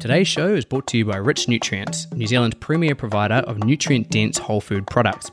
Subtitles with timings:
[0.00, 4.08] Today's show is brought to you by Rich Nutrients, New Zealand's premier provider of nutrient
[4.08, 5.30] dense whole food products.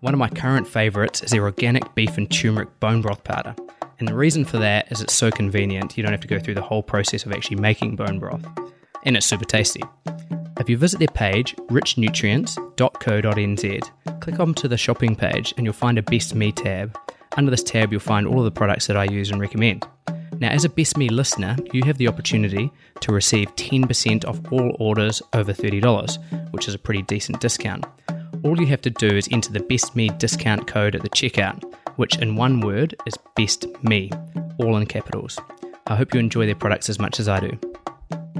[0.00, 3.56] One of my current favourites is their organic beef and turmeric bone broth powder.
[3.98, 6.56] And the reason for that is it's so convenient, you don't have to go through
[6.56, 8.44] the whole process of actually making bone broth.
[9.04, 9.82] And it's super tasty.
[10.58, 16.02] If you visit their page, richnutrients.co.nz, click onto the shopping page and you'll find a
[16.02, 16.94] Best Me tab.
[17.38, 19.86] Under this tab, you'll find all of the products that I use and recommend.
[20.40, 24.74] Now, as a Best Me listener, you have the opportunity to receive 10% off all
[24.80, 27.84] orders over $30, which is a pretty decent discount.
[28.42, 31.62] All you have to do is enter the Best Me discount code at the checkout,
[31.96, 34.10] which in one word is Best Me,
[34.58, 35.38] all in capitals.
[35.86, 37.69] I hope you enjoy their products as much as I do.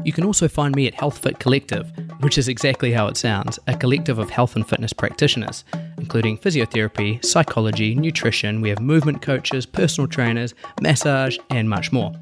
[0.04, 3.58] You can also find me at Health Fit Collective, which is exactly how it sounds
[3.66, 5.64] a collective of health and fitness practitioners,
[5.98, 8.60] including physiotherapy, psychology, nutrition.
[8.60, 12.12] We have movement coaches, personal trainers, massage, and much more.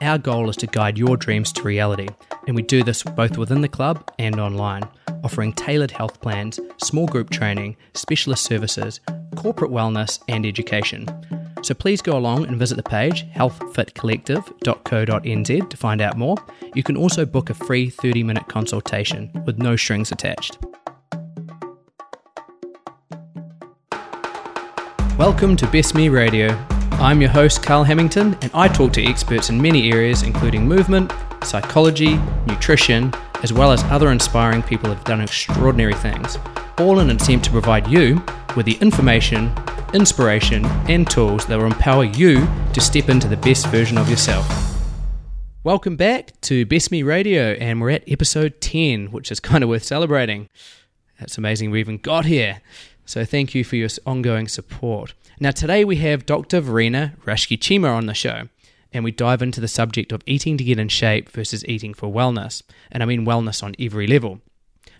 [0.00, 2.08] Our goal is to guide your dreams to reality,
[2.46, 4.88] and we do this both within the club and online,
[5.22, 9.00] offering tailored health plans, small group training, specialist services,
[9.36, 11.06] corporate wellness, and education.
[11.62, 16.36] So please go along and visit the page healthfitcollective.co.nz to find out more.
[16.74, 20.56] You can also book a free 30 minute consultation with no strings attached.
[25.18, 26.48] Welcome to Best Me Radio.
[26.92, 31.12] I'm your host, Carl Hamilton, and I talk to experts in many areas, including movement,
[31.44, 36.38] psychology, nutrition, as well as other inspiring people who have done extraordinary things,
[36.78, 38.22] all in an attempt to provide you
[38.56, 39.52] with the information,
[39.94, 44.46] inspiration, and tools that will empower you to step into the best version of yourself.
[45.62, 49.70] Welcome back to Best Me Radio, and we're at episode 10, which is kind of
[49.70, 50.48] worth celebrating.
[51.18, 52.60] That's amazing we even got here.
[53.04, 55.14] So thank you for your ongoing support.
[55.38, 56.60] Now, today we have Dr.
[56.60, 58.48] Verena Raschke-Cheema on the show,
[58.92, 62.12] and we dive into the subject of eating to get in shape versus eating for
[62.12, 62.62] wellness.
[62.90, 64.40] And I mean wellness on every level.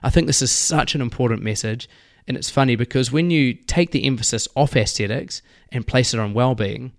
[0.03, 1.89] I think this is such an important message
[2.27, 6.35] and it's funny because when you take the emphasis off aesthetics and place it on
[6.35, 6.93] well being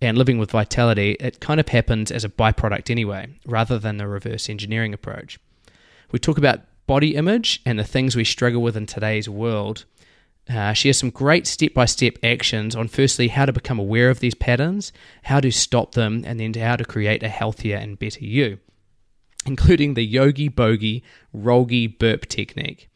[0.00, 4.06] and living with vitality, it kind of happens as a byproduct anyway, rather than the
[4.06, 5.38] reverse engineering approach.
[6.10, 9.84] We talk about body image and the things we struggle with in today's world.
[10.48, 14.10] Uh, she has some great step by step actions on firstly how to become aware
[14.10, 14.92] of these patterns,
[15.24, 18.58] how to stop them, and then how to create a healthier and better you,
[19.46, 22.89] including the yogi bogey rolgi burp technique.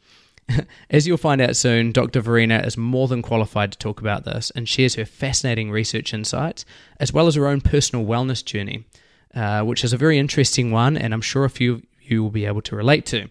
[0.89, 2.21] As you'll find out soon, Dr.
[2.21, 6.65] Verena is more than qualified to talk about this and shares her fascinating research insights,
[6.99, 8.85] as well as her own personal wellness journey,
[9.33, 12.31] uh, which is a very interesting one, and I'm sure a few of you will
[12.31, 13.29] be able to relate to.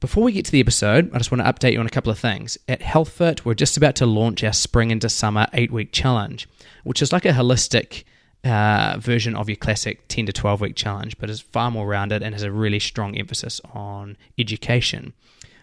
[0.00, 2.10] Before we get to the episode, I just want to update you on a couple
[2.10, 2.56] of things.
[2.66, 6.48] At HealthFit, we're just about to launch our Spring into Summer 8 week challenge,
[6.84, 8.04] which is like a holistic
[8.42, 12.22] uh, version of your classic 10 to 12 week challenge, but is far more rounded
[12.22, 15.12] and has a really strong emphasis on education.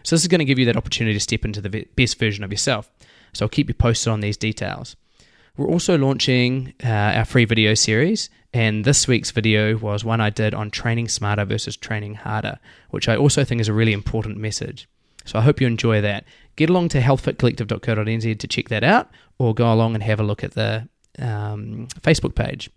[0.02, 2.44] So, this is going to give you that opportunity to step into the best version
[2.44, 2.90] of yourself.
[3.32, 4.96] So, I'll keep you posted on these details.
[5.56, 10.30] We're also launching uh, our free video series, and this week's video was one I
[10.30, 12.58] did on training smarter versus training harder,
[12.90, 14.88] which I also think is a really important message.
[15.24, 16.24] So, I hope you enjoy that.
[16.56, 20.42] Get along to healthfitcollective.co.nz to check that out, or go along and have a look
[20.42, 20.88] at the
[21.18, 22.70] um, Facebook page.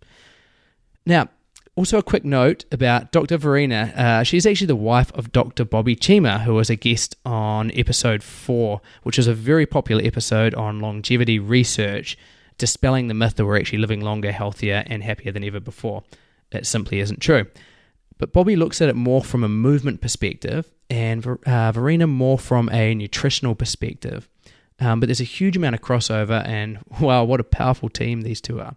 [1.06, 1.30] Now,
[1.78, 3.38] also, a quick note about Dr.
[3.38, 3.94] Verena.
[3.96, 5.64] Uh, she's actually the wife of Dr.
[5.64, 10.54] Bobby Cheema, who was a guest on episode four, which is a very popular episode
[10.54, 12.18] on longevity research,
[12.58, 16.04] dispelling the myth that we're actually living longer, healthier, and happier than ever before.
[16.52, 17.46] It simply isn't true.
[18.18, 22.70] But Bobby looks at it more from a movement perspective, and uh, Verena more from
[22.70, 24.28] a nutritional perspective.
[24.81, 28.42] Um, but there's a huge amount of crossover, and wow, what a powerful team these
[28.42, 28.76] two are.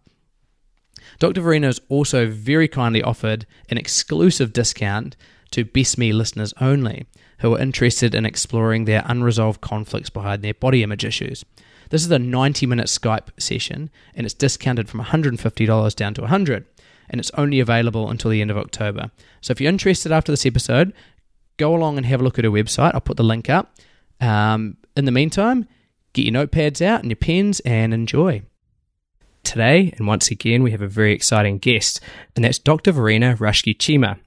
[1.24, 1.40] Dr.
[1.40, 5.16] Verena also very kindly offered an exclusive discount
[5.52, 7.06] to Best Me listeners only
[7.38, 11.42] who are interested in exploring their unresolved conflicts behind their body image issues.
[11.88, 16.66] This is a 90 minute Skype session and it's discounted from $150 down to 100
[17.08, 19.10] and it's only available until the end of October.
[19.40, 20.92] So if you're interested after this episode,
[21.56, 22.92] go along and have a look at her website.
[22.92, 23.74] I'll put the link up.
[24.20, 25.68] Um, in the meantime,
[26.12, 28.42] get your notepads out and your pens and enjoy
[29.44, 32.00] today, and once again, we have a very exciting guest,
[32.34, 32.92] and that's Dr.
[32.92, 34.18] Verena Raschke-Cheema.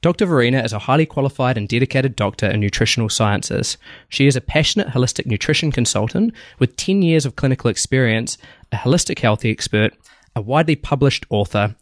[0.00, 0.26] Dr.
[0.26, 3.76] Verena is a highly qualified and dedicated doctor in nutritional sciences.
[4.08, 8.36] She is a passionate holistic nutrition consultant with 10 years of clinical experience,
[8.72, 9.94] a holistic health expert,
[10.34, 11.76] a widely published author,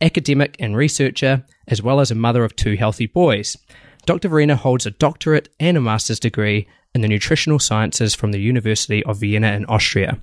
[0.00, 3.58] academic and researcher, as well as a mother of two healthy boys.
[4.06, 4.28] Dr.
[4.28, 9.04] Verena holds a doctorate and a master's degree in the nutritional sciences from the University
[9.04, 10.18] of Vienna in Austria.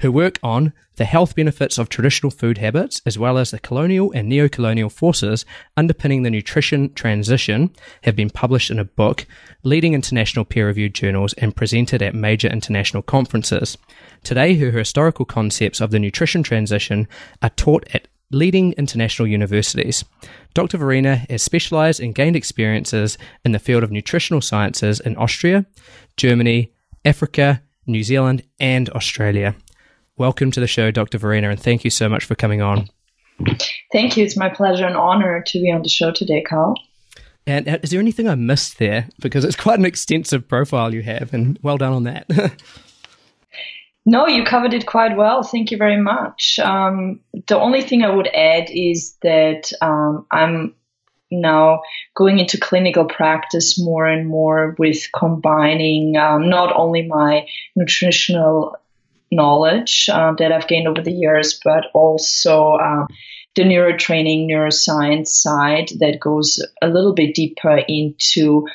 [0.00, 4.10] Who work on the health benefits of traditional food habits, as well as the colonial
[4.12, 5.44] and neo colonial forces
[5.76, 7.70] underpinning the nutrition transition,
[8.02, 9.26] have been published in a book,
[9.62, 13.78] leading international peer reviewed journals, and presented at major international conferences.
[14.24, 17.06] Today, her historical concepts of the nutrition transition
[17.42, 20.04] are taught at leading international universities.
[20.52, 20.78] Dr.
[20.78, 25.64] Verena has specialized and gained experiences in the field of nutritional sciences in Austria,
[26.16, 26.72] Germany,
[27.04, 29.54] Africa, New Zealand, and Australia.
[30.18, 31.16] Welcome to the show, Dr.
[31.16, 32.88] Verena, and thank you so much for coming on.
[33.92, 34.24] Thank you.
[34.24, 36.74] It's my pleasure and honor to be on the show today, Carl.
[37.46, 39.08] And uh, is there anything I missed there?
[39.20, 42.26] Because it's quite an extensive profile you have, and well done on that.
[44.10, 45.42] No, you covered it quite well.
[45.42, 46.58] Thank you very much.
[46.60, 50.74] Um, the only thing I would add is that um, I'm
[51.30, 51.82] now
[52.16, 58.76] going into clinical practice more and more with combining um, not only my nutritional
[59.30, 63.06] knowledge uh, that I've gained over the years, but also uh,
[63.54, 68.66] the neurotraining, neuroscience side that goes a little bit deeper into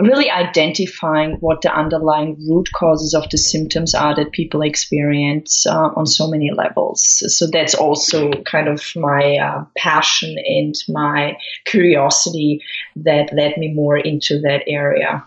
[0.00, 5.90] really identifying what the underlying root causes of the symptoms are that people experience uh,
[5.96, 7.22] on so many levels.
[7.36, 11.36] So that's also kind of my uh, passion and my
[11.66, 12.62] curiosity
[12.96, 15.24] that led me more into that area.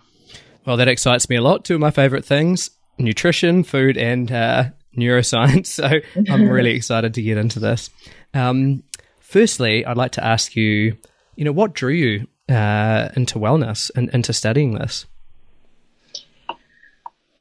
[0.65, 1.63] Well, that excites me a lot.
[1.63, 4.65] Two of my favorite things nutrition, food, and uh,
[4.97, 5.68] neuroscience.
[5.75, 6.00] So
[6.31, 7.89] I'm really excited to get into this.
[8.33, 8.83] Um,
[9.19, 10.97] firstly, I'd like to ask you,
[11.36, 15.06] you know, what drew you uh, into wellness and into studying this?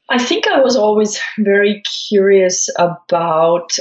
[0.08, 3.76] I think I was always very curious about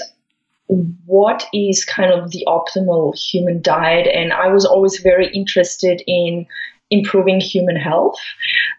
[1.06, 6.46] what is kind of the optimal human diet, and I was always very interested in
[6.90, 8.18] improving human health.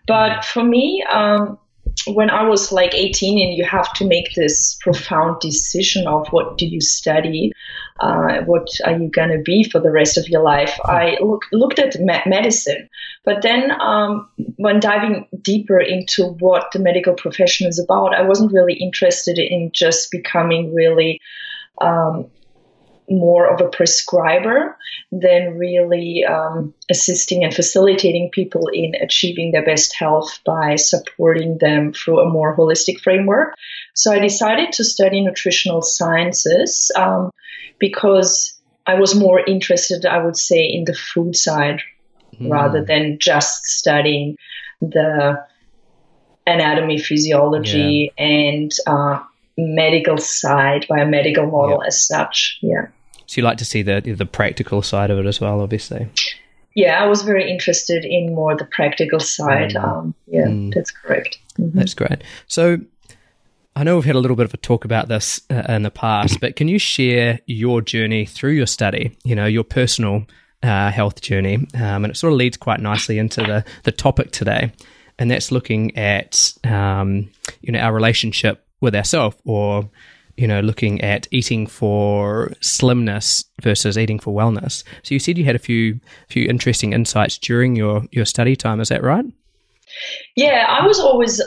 [0.06, 1.58] But for me, um,
[2.06, 6.58] when I was like 18 and you have to make this profound decision of what
[6.58, 7.52] do you study,
[8.00, 11.44] uh, what are you going to be for the rest of your life, I look,
[11.52, 12.88] looked at medicine.
[13.24, 18.52] But then um, when diving deeper into what the medical profession is about, I wasn't
[18.52, 21.20] really interested in just becoming really
[21.80, 22.26] um,
[23.08, 24.76] more of a prescriber
[25.12, 31.92] than really um, assisting and facilitating people in achieving their best health by supporting them
[31.92, 33.54] through a more holistic framework.
[33.94, 37.30] So I decided to study nutritional sciences um,
[37.78, 41.80] because I was more interested, I would say, in the food side
[42.40, 42.50] mm.
[42.50, 44.36] rather than just studying
[44.80, 45.44] the
[46.46, 48.24] anatomy, physiology, yeah.
[48.24, 49.22] and uh,
[49.56, 51.88] medical side by a medical model yep.
[51.88, 52.58] as such.
[52.62, 52.88] Yeah.
[53.26, 56.08] So you like to see the the practical side of it as well, obviously.
[56.74, 59.74] Yeah, I was very interested in more the practical side.
[59.74, 59.84] Mm.
[59.84, 60.74] Um, yeah, mm.
[60.74, 61.38] that's correct.
[61.58, 61.78] Mm-hmm.
[61.78, 62.22] That's great.
[62.48, 62.78] So
[63.76, 65.90] I know we've had a little bit of a talk about this uh, in the
[65.90, 69.16] past, but can you share your journey through your study?
[69.24, 70.26] You know, your personal
[70.62, 74.30] uh, health journey, um, and it sort of leads quite nicely into the the topic
[74.32, 74.72] today,
[75.18, 77.30] and that's looking at um,
[77.62, 79.88] you know our relationship with ourselves or
[80.36, 84.82] you know, looking at eating for slimness versus eating for wellness.
[85.04, 88.80] So you said you had a few few interesting insights during your your study time.
[88.80, 89.24] Is that right?
[90.34, 91.40] Yeah, I was always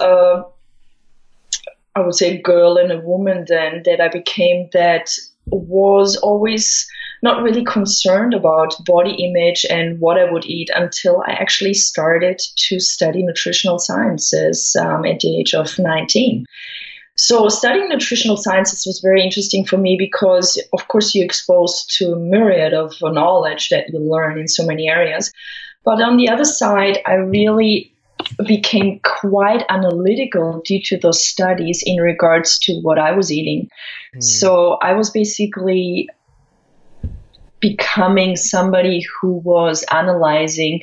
[1.98, 5.10] I would say a girl and a woman then that I became that
[5.48, 6.88] was always
[7.24, 12.40] not really concerned about body image and what I would eat until I actually started
[12.70, 16.46] to study nutritional sciences um, at the age of 19.
[17.18, 22.14] So studying nutritional sciences was very interesting for me because, of course, you're exposed to
[22.14, 25.34] a myriad of knowledge that you learn in so many areas.
[25.84, 27.92] But on the other side, I really
[28.46, 33.70] became quite analytical due to those studies in regards to what I was eating.
[34.16, 34.24] Mm.
[34.24, 36.10] So I was basically
[37.60, 40.82] becoming somebody who was analyzing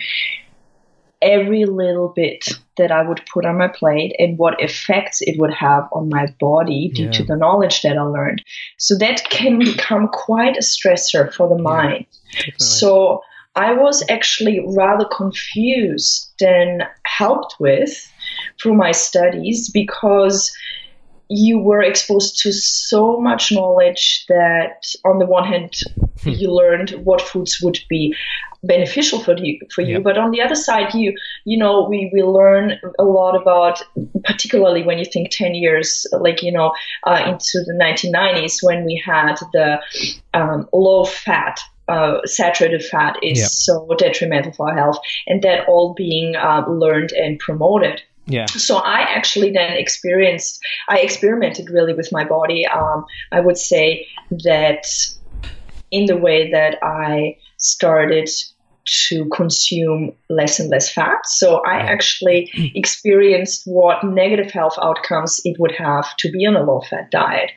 [1.24, 5.52] every little bit that I would put on my plate and what effects it would
[5.52, 7.10] have on my body due yeah.
[7.12, 8.42] to the knowledge that I learned.
[8.78, 12.06] So that can become quite a stressor for the mind.
[12.58, 13.22] So
[13.56, 18.12] I was actually rather confused than helped with
[18.60, 20.52] through my studies because
[21.28, 25.72] you were exposed to so much knowledge that on the one hand
[26.22, 26.30] hmm.
[26.30, 28.14] you learned what foods would be
[28.62, 30.00] beneficial for you for you.
[30.00, 31.14] But on the other side you
[31.44, 33.82] you know we we learn a lot about
[34.24, 36.72] particularly when you think 10 years like you know
[37.04, 39.80] uh, into the 1990s when we had the
[40.32, 45.92] um, low fat uh, saturated fat is so detrimental for our health and that all
[45.94, 48.46] being uh, learned and promoted Yeah.
[48.46, 52.66] So I actually then experienced, I experimented really with my body.
[52.66, 54.06] Um, I would say
[54.44, 54.86] that
[55.90, 58.30] in the way that I started
[58.86, 61.26] to consume less and less fat.
[61.26, 66.62] So I actually experienced what negative health outcomes it would have to be on a
[66.62, 67.50] low fat diet.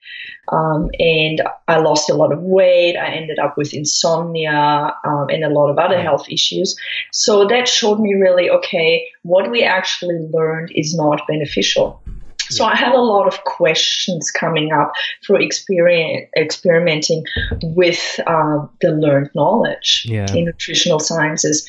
[0.50, 2.96] Um, and I lost a lot of weight.
[2.96, 6.76] I ended up with insomnia um, and a lot of other health issues.
[7.12, 12.02] So that showed me really okay, what we actually learned is not beneficial.
[12.50, 14.92] So I had a lot of questions coming up
[15.26, 17.24] for experience, experimenting
[17.62, 20.32] with uh, the learned knowledge Yeah.
[20.34, 21.68] in nutritional sciences.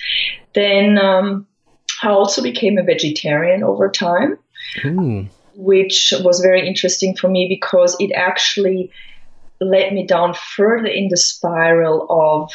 [0.55, 1.47] Then um,
[2.03, 4.39] I also became a vegetarian over time
[4.85, 5.27] Ooh.
[5.55, 8.91] which was very interesting for me because it actually
[9.61, 12.53] led me down further in the spiral of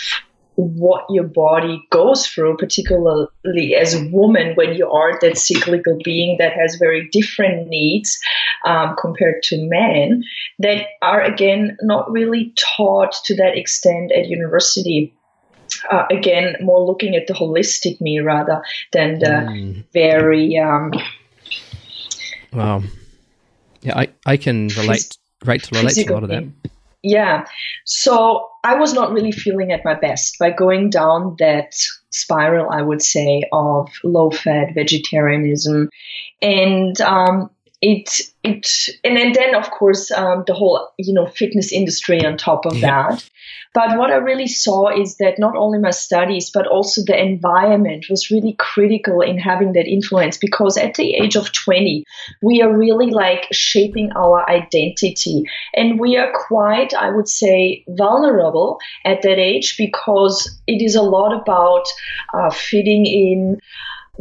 [0.56, 6.38] what your body goes through, particularly as a woman when you are that cyclical being
[6.38, 8.20] that has very different needs
[8.66, 10.24] um, compared to men
[10.60, 15.16] that are again not really taught to that extent at university.
[15.90, 19.84] Uh, again, more looking at the holistic me rather than the Mm.
[19.92, 20.92] very um,
[22.54, 22.84] Wow.
[23.82, 26.44] Yeah, I, I can relate relate to relate to a lot of that.
[27.04, 27.46] Yeah.
[27.84, 31.76] So I was not really feeling at my best by going down that
[32.12, 35.90] spiral, I would say, of low fat vegetarianism.
[36.42, 37.50] And um,
[37.82, 38.68] it, it,
[39.04, 42.78] and then, then of course, um, the whole, you know, fitness industry on top of
[42.78, 43.10] Yeah.
[43.10, 43.30] that.
[43.74, 48.06] But what I really saw is that not only my studies, but also the environment
[48.08, 52.04] was really critical in having that influence because at the age of 20,
[52.44, 55.46] we are really like shaping our identity.
[55.74, 61.02] And we are quite, I would say, vulnerable at that age because it is a
[61.02, 61.86] lot about
[62.34, 63.60] uh, fitting in.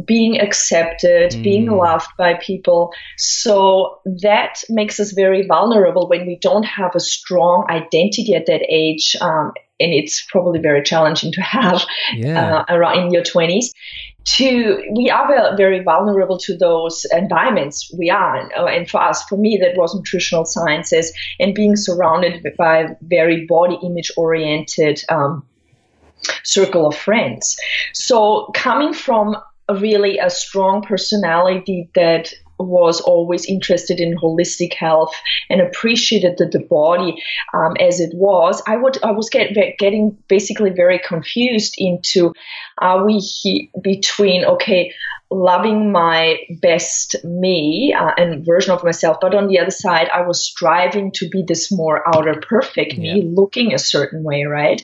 [0.05, 1.77] Being accepted, being Mm.
[1.77, 2.91] loved by people.
[3.17, 8.63] So that makes us very vulnerable when we don't have a strong identity at that
[8.69, 9.15] age.
[9.21, 11.85] Um, and it's probably very challenging to have
[12.15, 12.63] Yeah.
[12.69, 13.71] uh, around in your 20s
[14.25, 18.49] to we are very vulnerable to those environments we are in.
[18.57, 23.45] Uh, and for us for me that was nutritional sciences and being surrounded by very
[23.45, 25.43] body image oriented um,
[26.43, 27.57] circle of friends
[27.93, 29.35] so coming from
[29.71, 35.13] really a strong personality that was always interested in holistic health
[35.49, 37.21] and appreciated the, the body
[37.53, 38.61] um, as it was.
[38.67, 42.33] I would I was get, getting basically very confused into
[42.77, 44.93] are we he, between okay
[45.31, 50.21] loving my best me uh, and version of myself, but on the other side I
[50.21, 53.23] was striving to be this more outer perfect me, Yeah.
[53.25, 54.81] looking a certain way, right?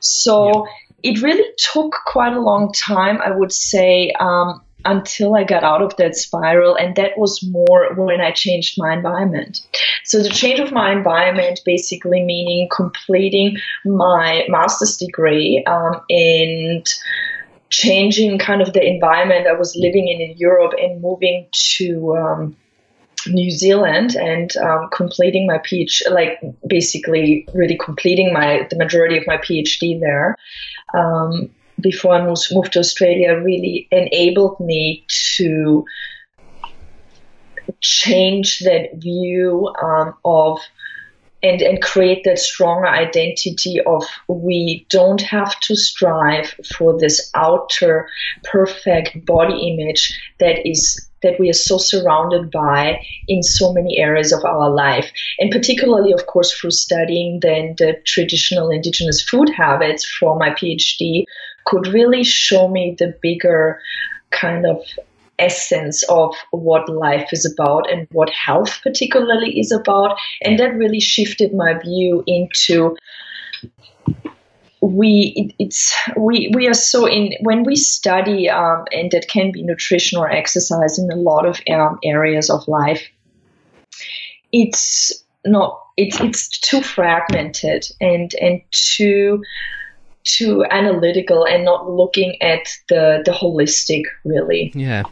[0.00, 0.66] So
[1.02, 4.12] it really took quite a long time, I would say.
[4.18, 8.74] Um, until I got out of that spiral, and that was more when I changed
[8.78, 9.60] my environment.
[10.04, 16.84] So, the change of my environment basically meaning completing my master's degree um, and
[17.70, 22.56] changing kind of the environment I was living in in Europe and moving to um,
[23.26, 29.26] New Zealand and um, completing my PhD, like basically really completing my the majority of
[29.26, 30.36] my PhD there.
[30.94, 31.50] Um,
[31.80, 35.04] before I moved, to Australia, really enabled me
[35.36, 35.84] to
[37.80, 40.60] change that view um, of
[41.42, 48.08] and and create that stronger identity of we don't have to strive for this outer
[48.44, 54.32] perfect body image that is that we are so surrounded by in so many areas
[54.32, 55.10] of our life.
[55.38, 61.24] And particularly of course through studying then the traditional indigenous food habits for my phd
[61.64, 63.80] could really show me the bigger
[64.30, 64.82] kind of
[65.38, 70.16] essence of what life is about and what health particularly is about.
[70.42, 72.96] And that really shifted my view into
[74.82, 79.52] we it, it's we we are so in when we study um, and that can
[79.52, 83.08] be nutrition or exercise in a lot of um, areas of life
[84.50, 89.42] it's not it's it's too fragmented and and too
[90.24, 95.04] too analytical and not looking at the the holistic really Yeah.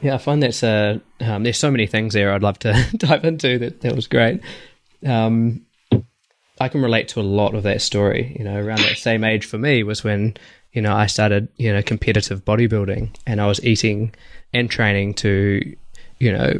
[0.00, 3.24] Yeah, I find that's uh, um, there's so many things there I'd love to dive
[3.24, 3.58] into.
[3.58, 4.42] That that was great.
[5.06, 5.64] Um,
[6.60, 8.34] I can relate to a lot of that story.
[8.38, 10.36] You know, around that same age for me was when
[10.72, 14.14] you know I started you know competitive bodybuilding, and I was eating
[14.52, 15.76] and training to
[16.18, 16.52] you know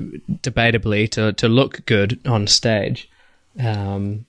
[0.43, 3.09] debatably to to look good on stage.
[3.59, 4.27] Um,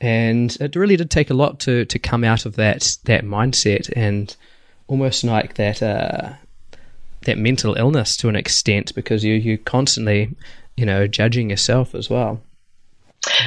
[0.00, 3.92] and it really did take a lot to to come out of that that mindset
[3.94, 4.34] and
[4.86, 6.32] almost like that uh,
[7.22, 10.34] that mental illness to an extent because you you constantly
[10.76, 12.40] you know judging yourself as well.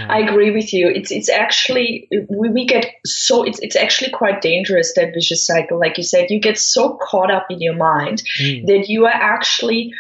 [0.08, 0.90] I agree with you.
[0.90, 5.80] It's it's actually we, we get so it's it's actually quite dangerous that vicious cycle.
[5.80, 8.66] Like you said, you get so caught up in your mind mm.
[8.68, 9.94] that you are actually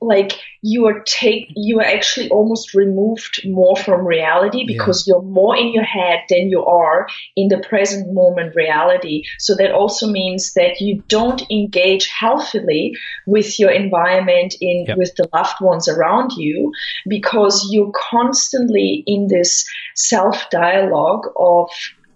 [0.00, 5.12] like you are take you are actually almost removed more from reality because yeah.
[5.14, 9.72] you're more in your head than you are in the present moment reality so that
[9.72, 14.96] also means that you don't engage healthily with your environment in yep.
[14.96, 16.72] with the loved ones around you
[17.06, 21.68] because you're constantly in this self dialogue of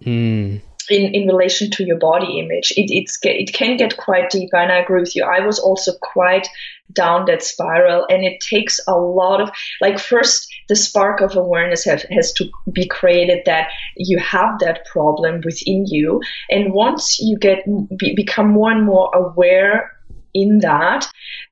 [0.03, 0.61] mm
[0.91, 2.73] in, in relation to your body image.
[2.77, 5.25] It, it's, it can get quite deep, and I agree with you.
[5.25, 6.49] I was also quite
[6.93, 9.51] down that spiral, and it takes a lot of,
[9.81, 14.85] like, first, the spark of awareness have, has to be created that you have that
[14.87, 16.21] problem within you.
[16.51, 17.65] And once you get
[17.97, 19.93] be, become more and more aware
[20.33, 21.09] in that,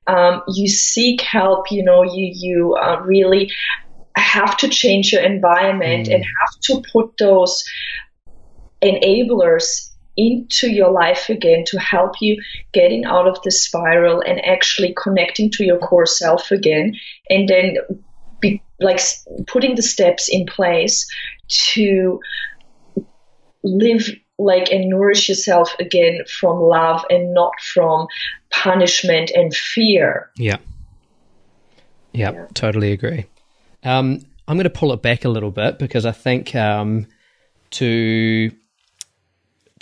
[0.07, 3.51] um, you seek help, you know, you, you uh, really
[4.15, 6.15] have to change your environment mm.
[6.15, 7.63] and have to put those
[8.83, 14.93] enablers into your life again to help you getting out of the spiral and actually
[15.01, 16.93] connecting to your core self again.
[17.29, 17.77] And then
[18.39, 18.99] be like
[19.47, 21.07] putting the steps in place
[21.47, 22.19] to
[23.63, 28.07] live like and nourish yourself again from love and not from
[28.51, 30.29] punishment and fear.
[30.37, 30.57] Yeah.
[32.11, 32.45] Yeah, yeah.
[32.53, 33.25] totally agree.
[33.83, 37.07] Um, i'm going to pull it back a little bit because i think um,
[37.71, 38.51] to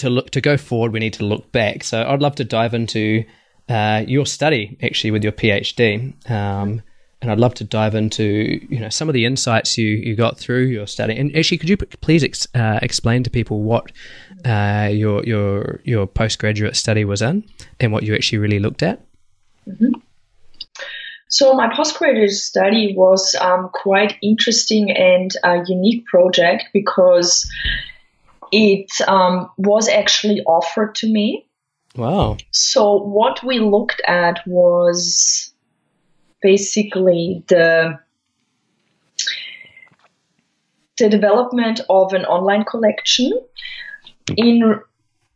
[0.01, 1.84] to look to go forward, we need to look back.
[1.84, 3.24] So I'd love to dive into
[3.70, 6.81] uh, your study actually with your PhD, um,
[7.22, 8.24] and I'd love to dive into
[8.70, 11.17] you know some of the insights you you got through your study.
[11.17, 13.91] And actually, could you please ex- uh, explain to people what
[14.46, 17.43] uh, your your your postgraduate study was in
[17.79, 19.01] and what you actually really looked at?
[19.67, 19.93] Mm-hmm.
[21.31, 27.50] So my postgraduate study was um, quite interesting and a unique project because
[28.51, 31.48] it um, was actually offered to me.
[31.96, 32.38] Wow.
[32.51, 35.53] So what we looked at was
[36.42, 38.00] basically the
[40.98, 43.31] the development of an online collection
[44.37, 44.79] in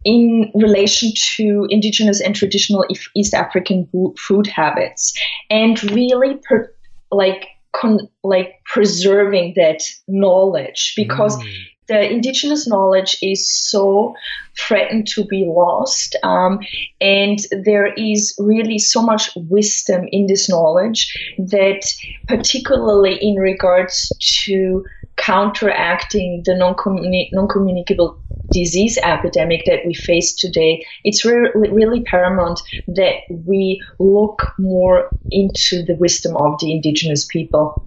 [0.03, 5.17] in relation to indigenous and traditional East African food habits
[5.49, 6.71] and really per,
[7.11, 11.53] like con, like preserving that knowledge because mm
[11.87, 14.15] the indigenous knowledge is so
[14.57, 16.15] threatened to be lost.
[16.23, 16.59] Um,
[17.01, 21.85] and there is really so much wisdom in this knowledge that,
[22.27, 24.11] particularly in regards
[24.45, 24.85] to
[25.17, 28.17] counteracting the non communicable
[28.51, 35.83] disease epidemic that we face today, it's re- really paramount that we look more into
[35.83, 37.81] the wisdom of the indigenous people.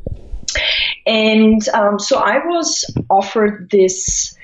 [1.06, 4.36] And um, so I was offered this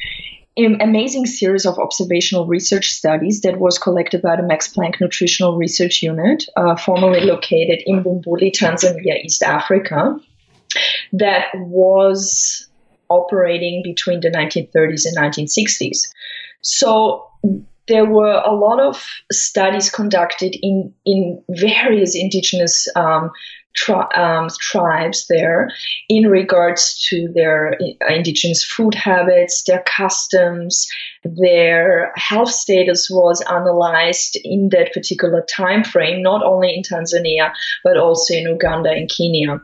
[0.57, 6.03] amazing series of observational research studies that was collected by the Max Planck Nutritional Research
[6.03, 10.17] Unit, uh, formerly located in Bumbuli, Tanzania, East Africa,
[11.13, 12.69] that was
[13.09, 16.09] operating between the 1930s and 1960s.
[16.63, 17.27] So
[17.89, 23.31] there were a lot of studies conducted in in various indigenous um,
[23.75, 25.71] tri- um, tribes there
[26.09, 27.77] in regards to their
[28.09, 30.89] indigenous food habits, their customs,
[31.25, 37.97] their health status was analyzed in that particular time frame, not only in Tanzania but
[37.97, 39.61] also in Uganda and Kenya.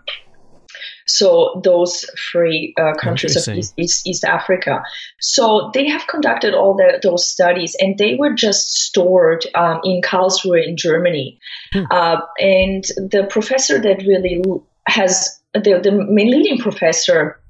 [1.10, 4.82] So those three uh, countries of East, East, East, Africa.
[5.20, 10.02] So they have conducted all the, those studies, and they were just stored um, in
[10.02, 11.38] Karlsruhe in Germany.
[11.72, 11.84] Hmm.
[11.90, 14.42] Uh, and the professor that really
[14.86, 17.40] has the, the main leading professor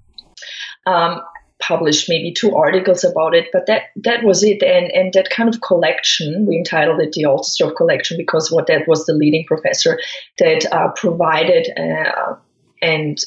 [0.86, 1.20] um,
[1.60, 4.62] published maybe two articles about it, but that that was it.
[4.62, 8.88] And and that kind of collection, we entitled it the Altersdorf collection because what that
[8.88, 10.00] was the leading professor
[10.38, 12.36] that uh, provided uh,
[12.82, 13.22] and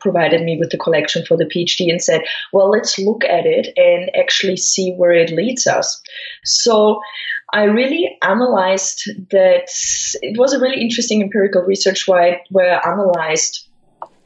[0.00, 3.68] provided me with the collection for the PhD and said, well, let's look at it
[3.76, 6.00] and actually see where it leads us.
[6.44, 7.00] So
[7.52, 9.68] I really analyzed that.
[10.22, 13.66] It was a really interesting empirical research where, I analyzed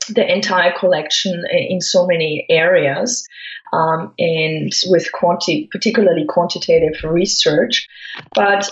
[0.08, 3.26] the entire collection in so many areas
[3.72, 7.88] um, and with quanti- particularly quantitative research.
[8.34, 8.70] But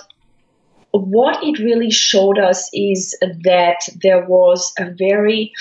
[0.91, 5.53] what it really showed us is that there was a very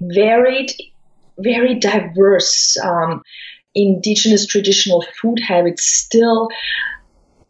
[0.00, 0.72] varied,
[1.38, 3.22] very diverse um,
[3.74, 6.48] indigenous traditional food habits still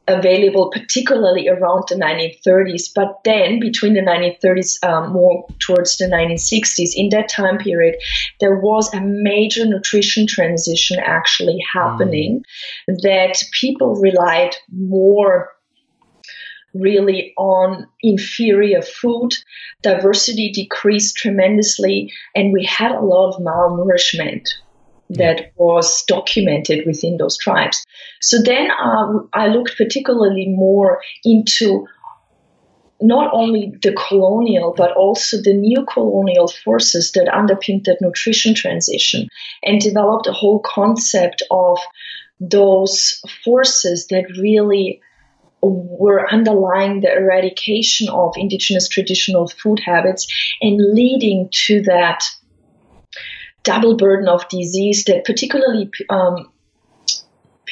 [0.08, 2.90] available, particularly around the 1930s.
[2.94, 7.96] But then, between the 1930s, um, more towards the 1960s, in that time period,
[8.40, 12.44] there was a major nutrition transition actually happening
[12.88, 13.00] mm.
[13.02, 15.50] that people relied more
[16.74, 19.34] really on inferior food.
[19.82, 24.48] Diversity decreased tremendously, and we had a lot of malnourishment
[25.10, 25.46] that yeah.
[25.56, 27.84] was documented within those tribes.
[28.20, 31.86] So then uh, I looked particularly more into
[33.02, 39.28] not only the colonial, but also the new colonial forces that underpinned that nutrition transition
[39.62, 41.78] and developed a whole concept of
[42.40, 45.00] those forces that really
[45.62, 50.26] were underlying the eradication of indigenous traditional food habits
[50.60, 52.24] and leading to that
[53.62, 56.50] double burden of disease that particularly um,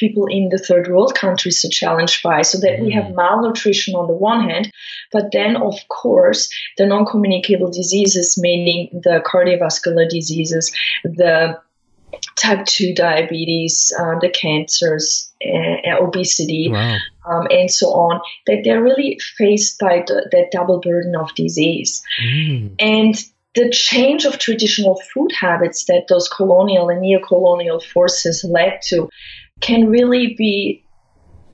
[0.01, 2.41] people in the third world countries are challenged by.
[2.41, 3.15] So that we have mm.
[3.15, 4.71] malnutrition on the one hand,
[5.11, 10.73] but then of course the non-communicable diseases, meaning the cardiovascular diseases,
[11.03, 11.59] the
[12.35, 16.97] type 2 diabetes, uh, the cancers, uh, obesity, wow.
[17.29, 22.01] um, and so on, that they're really faced by the, that double burden of disease.
[22.23, 22.75] Mm.
[22.79, 23.15] And
[23.53, 29.09] the change of traditional food habits that those colonial and neo-colonial forces led to
[29.59, 30.83] can really be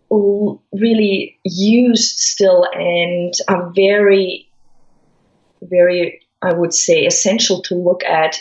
[0.10, 4.48] really used still and are very
[5.62, 8.40] very i would say essential to look at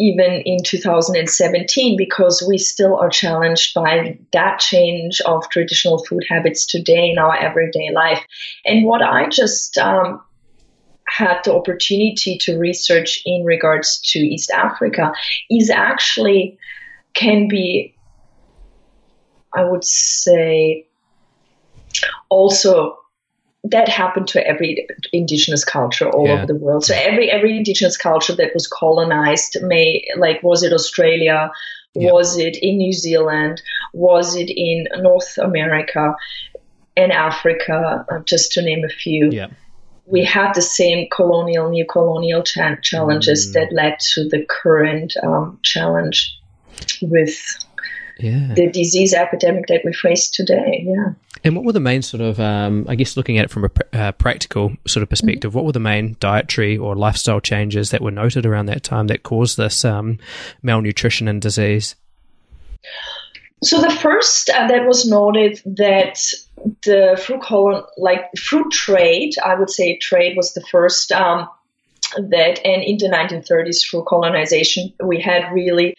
[0.00, 6.66] even in 2017 because we still are challenged by that change of traditional food habits
[6.66, 8.24] today in our everyday life.
[8.64, 10.20] And what i just um,
[11.06, 15.12] had the opportunity to research in regards to East Africa
[15.50, 16.58] is actually
[17.14, 17.94] can be,
[19.54, 20.88] I would say,
[22.28, 22.98] also
[23.64, 26.34] that happened to every indigenous culture all yeah.
[26.34, 26.84] over the world.
[26.84, 31.50] So every every indigenous culture that was colonized may like was it Australia,
[31.94, 32.12] yeah.
[32.12, 36.14] was it in New Zealand, was it in North America
[36.96, 39.30] and Africa, uh, just to name a few.
[39.30, 39.48] Yeah
[40.06, 43.52] we had the same colonial, new colonial cha- challenges mm.
[43.54, 46.38] that led to the current um, challenge
[47.00, 47.34] with
[48.18, 48.52] yeah.
[48.54, 50.84] the disease epidemic that we face today.
[50.86, 51.12] Yeah.
[51.44, 53.68] And what were the main sort of, um, I guess, looking at it from a
[53.68, 55.58] pr- uh, practical sort of perspective, mm-hmm.
[55.58, 59.22] what were the main dietary or lifestyle changes that were noted around that time that
[59.22, 60.18] caused this um,
[60.62, 61.96] malnutrition and disease?
[63.62, 66.18] So the first uh, that was noted that
[66.84, 71.48] the fruit colon, like fruit trade, I would say trade was the first um,
[72.16, 75.94] that, and in the 1930s through colonization, we had really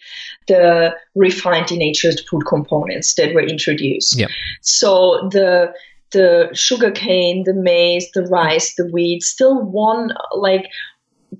[0.48, 4.18] the refined denatured food components that were introduced.
[4.18, 4.30] Yep.
[4.60, 5.72] So the
[6.12, 10.70] the sugar cane, the maize, the rice, the wheat, still one like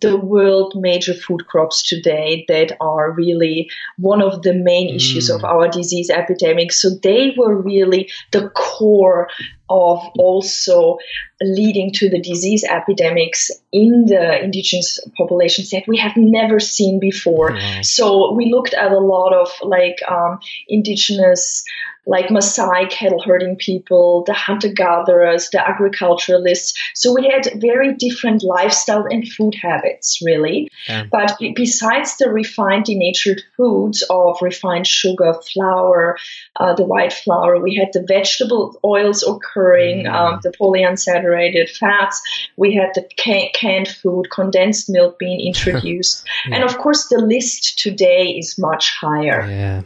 [0.01, 4.97] the world major food crops today that are really one of the main mm.
[4.97, 6.73] issues of our disease epidemic.
[6.73, 9.29] So they were really the core
[9.69, 10.99] of also
[11.43, 17.53] leading to the disease epidemics in the indigenous populations that we have never seen before.
[17.53, 17.83] Wow.
[17.83, 21.65] So we looked at a lot of like um, indigenous
[22.07, 26.79] like Maasai cattle herding people, the hunter gatherers, the agriculturalists.
[26.95, 30.71] So we had very different lifestyle and food habits, really.
[30.89, 31.05] Yeah.
[31.11, 36.17] But besides the refined, denatured foods of refined sugar, flour,
[36.55, 39.25] uh, the white flour, we had the vegetable oils
[39.57, 40.13] occurring, mm.
[40.13, 42.21] um, the polyunsaturated fats.
[42.57, 46.25] We had the can- canned food, condensed milk being introduced.
[46.49, 46.57] yeah.
[46.57, 49.47] And of course, the list today is much higher.
[49.49, 49.83] Yeah.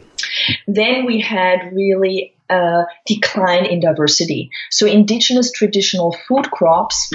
[0.67, 4.51] Then we had really a decline in diversity.
[4.69, 7.09] So indigenous traditional food crops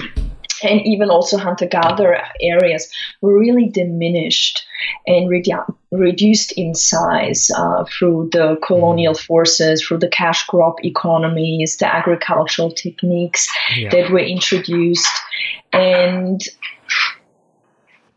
[0.63, 2.91] and even also hunter-gatherer areas
[3.21, 4.65] were really diminished
[5.07, 11.77] and redu- reduced in size uh, through the colonial forces, through the cash crop economies,
[11.77, 13.91] the agricultural techniques yeah.
[13.91, 15.09] that were introduced,
[15.73, 16.43] and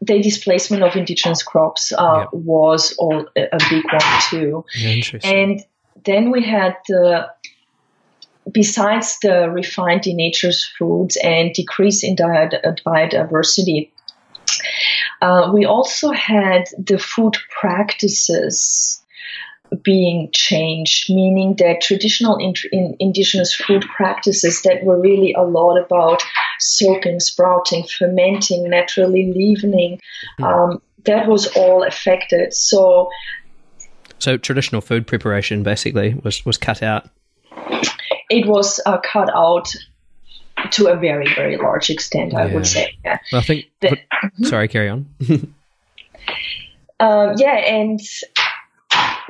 [0.01, 2.29] the displacement of indigenous crops uh, yep.
[2.31, 4.65] was all, a big one too.
[5.23, 5.61] and
[6.05, 7.27] then we had the
[8.51, 13.91] besides the refined denatured foods and decrease in diet, uh, biodiversity,
[15.21, 19.01] uh, we also had the food practices
[19.83, 25.77] being changed, meaning that traditional in, in indigenous food practices that were really a lot
[25.77, 26.23] about
[26.59, 29.99] soaking, sprouting, fermenting, naturally leavening,
[30.39, 30.45] mm.
[30.45, 32.53] um, that was all affected.
[32.53, 33.09] So,
[34.17, 37.09] so traditional food preparation basically was was cut out.
[38.29, 39.73] It was uh, cut out
[40.71, 42.33] to a very very large extent.
[42.35, 42.53] I Yeah.
[42.53, 42.93] would say.
[43.05, 43.17] Yeah.
[43.33, 43.65] I think.
[43.81, 43.97] The-
[44.43, 45.05] sorry, carry on.
[46.99, 47.99] Um, yeah, and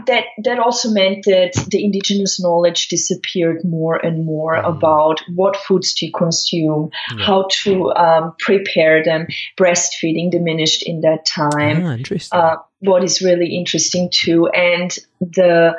[0.07, 4.67] that that also meant that the indigenous knowledge disappeared more and more Mm.
[4.77, 7.25] about what foods to consume, Yeah.
[7.25, 9.27] how to um, prepare them.
[9.59, 11.85] Breastfeeding diminished in that time.
[11.85, 12.39] Ah, interesting.
[12.39, 15.75] Uh, what is really interesting too, and the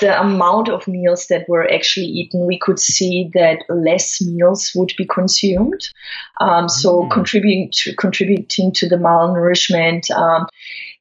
[0.00, 4.92] the amount of meals that were actually eaten, we could see that less meals would
[4.96, 5.88] be consumed.
[6.40, 7.10] Um, so Mm.
[7.10, 10.10] contributing to contributing to the malnourishment.
[10.10, 10.46] Um,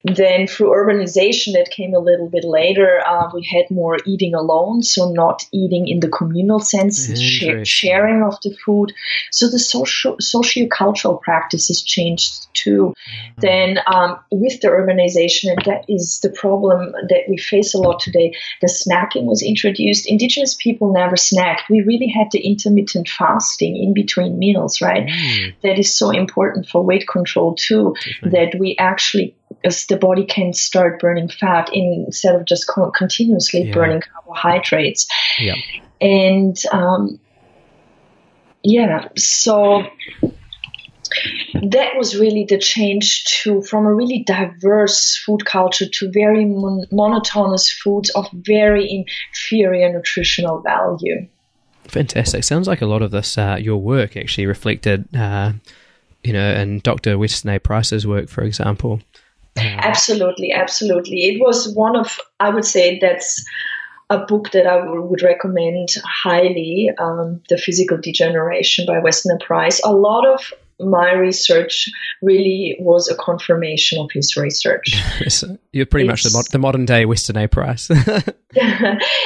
[0.03, 4.83] then through urbanization that came a little bit later, uh, we had more eating alone,
[4.83, 8.93] so not eating in the communal sense, sh- sharing of the food.
[9.31, 12.93] So the social socio-cultural practices changed too.
[13.37, 17.99] Then um, with the urbanization, and that is the problem that we face a lot
[17.99, 20.07] today, the snacking was introduced.
[20.07, 21.69] Indigenous people never snacked.
[21.69, 25.07] We really had the intermittent fasting in between meals, right?
[25.07, 28.29] Mm, That is so important for weight control too definitely.
[28.31, 33.63] that we actually as the body can start burning fat instead of just co- continuously
[33.63, 33.73] Yeah.
[33.73, 35.07] burning carbohydrates
[35.39, 35.55] Yeah.
[36.01, 37.19] and um,
[38.63, 39.85] yeah so
[41.71, 46.85] that was really the change to from a really diverse food culture to very mon-
[46.91, 51.27] monotonous foods of very inferior nutritional value
[51.87, 52.43] Fantastic.
[52.43, 55.53] Sounds like a lot of this, uh, your work actually reflected, uh,
[56.21, 57.17] you know, in Dr.
[57.17, 57.59] Weston A.
[57.61, 58.99] Price's work, for example.
[59.57, 61.23] Uh, Absolutely, absolutely.
[61.25, 63.43] It was one of, I would say, that's
[64.09, 66.89] a book that I w- would recommend highly.
[66.97, 69.43] Um, the Physical Degeneration by Weston A.
[69.43, 69.81] Price.
[69.83, 71.89] A lot of my research
[72.21, 74.95] really was a confirmation of his research.
[75.73, 77.47] you're pretty much the, It's- mod- the modern day Weston A.
[77.47, 77.89] Price.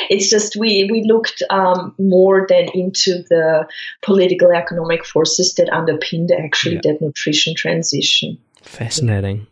[0.09, 3.67] it's just we we looked um, more than into the
[4.01, 6.81] political economic forces that underpinned actually Yeah.
[6.93, 8.37] that nutrition transition.
[8.63, 9.45] Fascinating.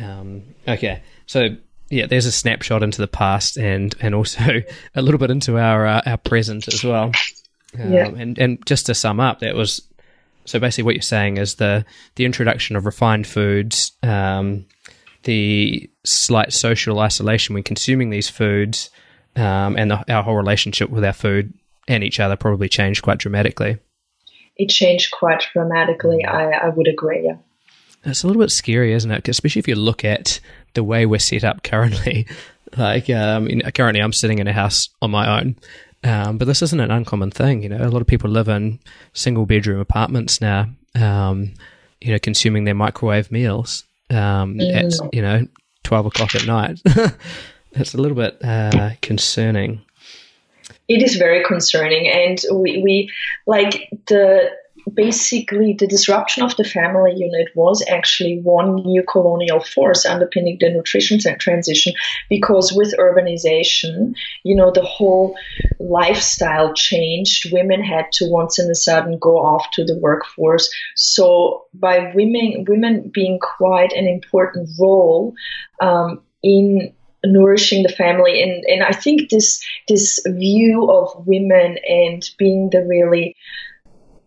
[0.00, 1.56] Um, okay, so
[1.90, 4.62] yeah, there's a snapshot into the past and and also
[4.94, 7.12] a little bit into our uh, our present as well.
[7.78, 8.06] Um, Yeah.
[8.06, 9.82] And and just to sum up, that was
[10.44, 11.84] so basically what you're saying is the
[12.16, 14.66] the introduction of refined foods, um,
[15.24, 18.90] the slight social isolation when consuming these foods,
[19.36, 21.52] um, and the, our whole relationship with our food
[21.88, 23.78] and each other probably changed quite dramatically.
[24.56, 26.24] It changed quite dramatically.
[26.24, 27.24] I, I would agree.
[27.24, 27.36] Yeah.
[28.04, 29.28] It's a little bit scary, isn't it?
[29.28, 30.40] Especially if you look at
[30.74, 32.26] the way we're set up currently.
[32.74, 35.56] Like, um, you know, currently I'm sitting in a house on my own,
[36.04, 37.62] um, but this isn't an uncommon thing.
[37.62, 38.78] You know, a lot of people live in
[39.12, 40.68] single bedroom apartments now.
[40.94, 41.52] Um,
[42.00, 45.46] you know, consuming their microwave meals um, at you know
[45.82, 46.80] twelve o'clock at night.
[47.72, 49.82] it's a little bit uh, concerning.
[50.88, 53.10] It is very concerning, and we, we
[53.46, 54.50] like the
[54.92, 60.70] basically the disruption of the family unit was actually one new colonial force underpinning the
[60.70, 61.92] nutrition transition
[62.28, 64.14] because with urbanization
[64.44, 65.34] you know the whole
[65.78, 67.52] lifestyle changed.
[67.52, 70.70] Women had to once in a sudden go off to the workforce.
[70.96, 75.34] So by women women being quite an important role
[75.80, 76.92] um, in
[77.24, 82.84] nourishing the family and and I think this this view of women and being the
[82.84, 83.36] really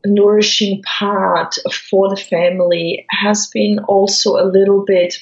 [0.05, 1.55] nourishing part
[1.89, 5.15] for the family has been also a little bit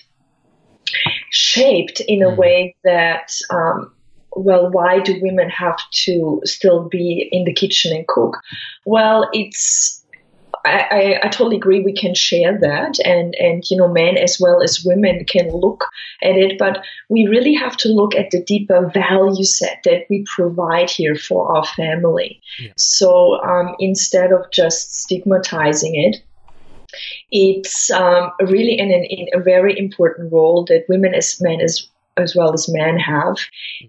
[1.31, 2.37] shaped in a Mm.
[2.37, 3.91] way that um,
[4.35, 8.37] well why do women have to still be in the kitchen and cook
[8.85, 10.02] well it's
[10.65, 14.39] I, I, I totally agree we can share that and and you know men as
[14.39, 15.86] well as women can look
[16.21, 20.26] at it but we really have to look at the deeper value set that we
[20.36, 22.71] provide here for our family Yeah.
[22.78, 26.23] so um, instead of just stigmatizing it
[27.32, 32.36] it's um, really an, an, a very important role that women as men as as
[32.36, 33.38] well as men have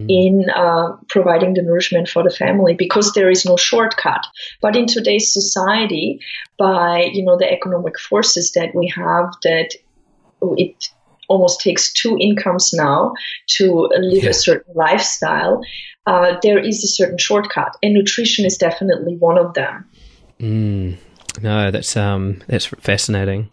[0.00, 0.06] Mm.
[0.08, 4.24] in uh, providing the nourishment for the family because there is no shortcut.
[4.62, 6.20] But in today's society,
[6.58, 9.74] by you know the economic forces that we have, that
[10.56, 10.88] it
[11.28, 13.12] almost takes two incomes now
[13.46, 14.30] to live Yeah.
[14.30, 15.62] a certain lifestyle.
[16.06, 19.84] Uh, there is a certain shortcut, and nutrition is definitely one of them.
[20.40, 20.96] Mm.
[21.42, 23.50] No, that's um, that's fascinating.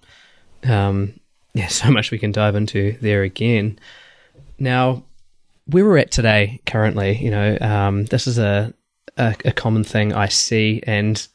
[0.63, 1.13] Um,
[1.53, 3.79] yeah, so much we can dive into there again.
[4.61, 5.05] Now,
[5.65, 8.71] where we're at today, currently, you know, um, this is a,
[9.17, 11.27] a a common thing I see, and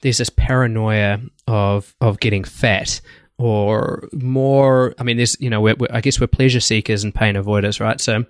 [0.00, 3.00] there's this paranoia of of getting fat
[3.38, 4.96] or more.
[4.98, 7.78] I mean, there's you know, we're, we're, I guess we're pleasure seekers and pain avoiders,
[7.78, 8.00] right?
[8.00, 8.24] So,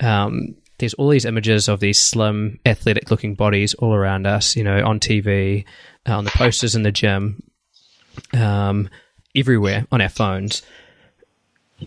[0.00, 4.64] um, there's all these images of these slim, athletic looking bodies all around us, you
[4.64, 5.66] know, on TV,
[6.08, 7.42] uh, on the posters in the gym,
[8.32, 8.88] um,
[9.34, 10.62] everywhere on our phones.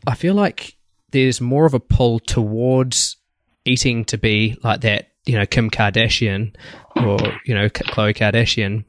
[0.06, 0.76] I feel like
[1.14, 3.18] there's more of a pull towards
[3.66, 6.56] eating to be like that, you know, Kim Kardashian
[6.96, 8.84] or, you know, Khloe Kardashian,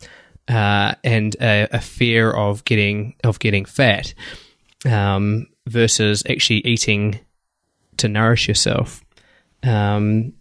[0.49, 4.15] uh, and a, a, fear of getting, of getting fat,
[4.91, 7.21] um, versus actually eating
[7.99, 9.03] to nourish yourself.
[9.63, 10.33] Um,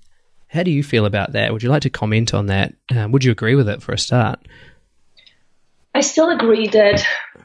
[0.47, 1.51] how do you feel about that?
[1.51, 2.73] Would you like to comment on that?
[2.95, 4.39] Um, would you agree with it for a start?
[6.03, 7.01] I still agree that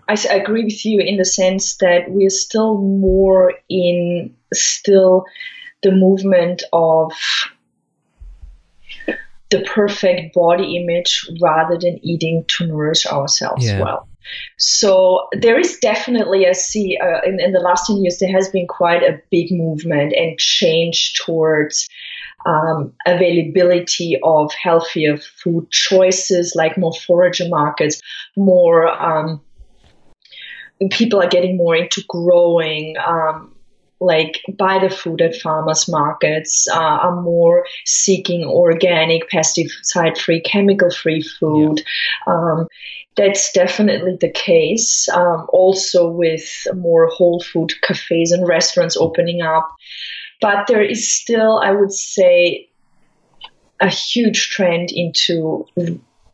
[0.09, 5.27] I agree with you in the sense that we're still more in still
[5.85, 7.13] the movement of
[9.51, 13.81] the perfect body image rather than eating to nourish ourselves yeah.
[13.81, 14.08] well.
[14.57, 18.49] So there is definitely, I see, uh, in, in the last 10 years, there has
[18.49, 21.89] been quite a big movement and change towards
[22.47, 28.01] um, availability of healthier food choices, like more forager markets,
[28.37, 29.41] more um,
[30.91, 32.97] people are getting more into growing.
[33.05, 33.55] Um,
[34.01, 40.91] like buy the food at farmers markets uh, are more seeking organic pesticide free chemical
[40.91, 41.83] free food.
[42.27, 42.33] Yeah.
[42.33, 42.69] um,
[43.17, 45.09] that's definitely the case.
[45.09, 49.69] Um, also with more whole food cafes and restaurants opening up.
[50.41, 52.69] But there is still i would say
[53.81, 55.67] a huge trend into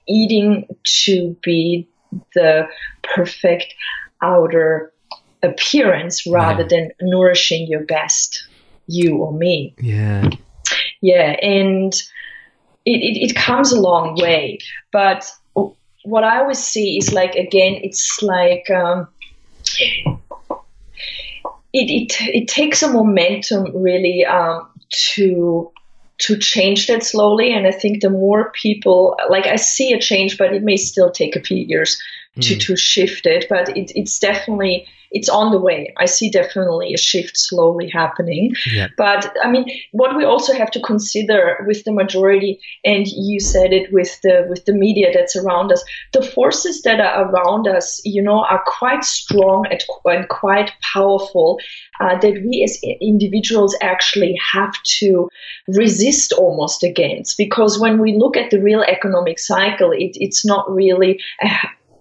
[0.07, 0.66] eating
[1.05, 1.88] to be
[2.35, 2.66] the
[3.03, 3.74] perfect
[4.22, 4.93] outer
[5.44, 6.68] appearance rather yeah.
[6.68, 8.46] than nourishing your best
[8.87, 9.74] you or me.
[9.78, 10.30] Yeah.
[11.00, 11.37] Yeah.
[11.42, 11.92] And
[12.85, 14.59] it, it, it comes a long way.
[14.92, 15.30] But
[16.04, 19.09] what I always see is like, again, it's like, um,
[21.72, 25.70] it, it, it takes a momentum really um, to
[26.18, 30.38] to change that slowly and i think the more people like i see a change
[30.38, 32.00] but it may still take a few years
[32.40, 32.61] to, mm.
[32.61, 35.94] to shift it but it, it's definitely it's on the way.
[35.96, 38.55] I see definitely a shift slowly happening.
[38.66, 38.88] Yeah.
[38.98, 43.72] But I mean, what we also have to consider with the majority, and you said
[43.72, 48.00] it with the with the media that's around us, the forces that are around us,
[48.05, 51.59] you know, are quite strong and quite powerful.
[52.00, 55.29] Uh, that we as individuals actually have to
[55.68, 60.68] resist almost against because when we look at the real economic cycle, it, it's not
[60.68, 61.48] really a,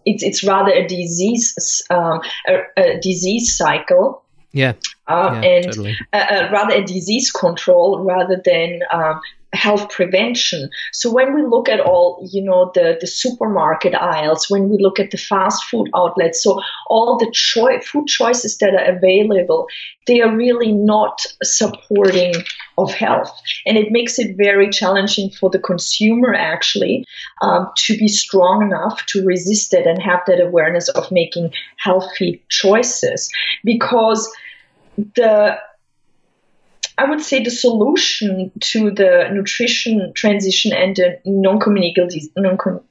[0.05, 4.23] it's it's rather a disease um, a, a, disease cycle.
[4.51, 4.73] Yeah,
[5.07, 5.97] uh, yeah and totally.
[6.13, 9.19] a, rather a disease control rather than um,
[9.53, 10.69] health prevention.
[10.91, 14.99] So when we look at all, you know, the, the supermarket aisles, when we look
[14.99, 19.67] at the fast food outlets, so all the choi- food choices that are available,
[20.07, 22.33] they are really not supporting
[22.77, 23.31] of health.
[23.65, 27.05] And it makes it very challenging for the consumer actually
[27.41, 32.43] um, to be strong enough to resist it and have that awareness of making healthy
[32.49, 33.29] choices
[33.63, 34.29] because
[34.97, 35.57] the
[36.97, 42.09] I would say the solution to the nutrition transition and the non-communicable,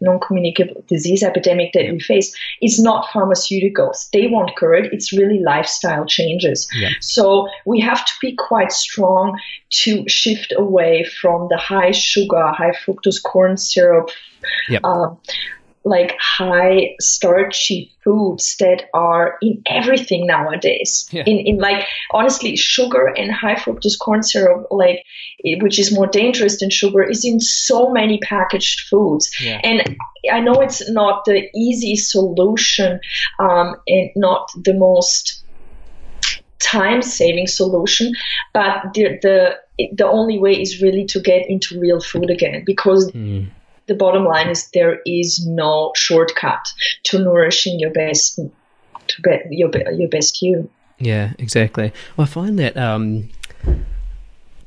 [0.00, 4.10] non-communicable disease epidemic that we face is not pharmaceuticals.
[4.10, 4.92] They won't cure it.
[4.92, 6.68] It's really lifestyle changes.
[6.74, 6.90] Yeah.
[7.00, 9.38] So we have to be quite strong
[9.84, 14.10] to shift away from the high sugar, high fructose corn syrup,
[14.68, 14.84] yep.
[14.84, 15.18] um,
[15.84, 21.08] like high starchy foods that are in everything nowadays.
[21.10, 21.24] Yeah.
[21.26, 25.04] In in like honestly, sugar and high fructose corn syrup, like
[25.60, 29.30] which is more dangerous than sugar, is in so many packaged foods.
[29.40, 29.60] Yeah.
[29.62, 29.96] And
[30.30, 33.00] I know it's not the easy solution,
[33.38, 35.42] um, and not the most
[36.60, 38.12] time saving solution,
[38.52, 39.58] but the the
[39.92, 43.10] the only way is really to get into real food again because.
[43.12, 43.50] Mm
[43.86, 46.66] the bottom line is there is no shortcut
[47.04, 48.38] to nourishing your best
[49.08, 50.70] to be, your your best you.
[50.98, 51.92] Yeah, exactly.
[52.16, 53.28] Well, I find that um,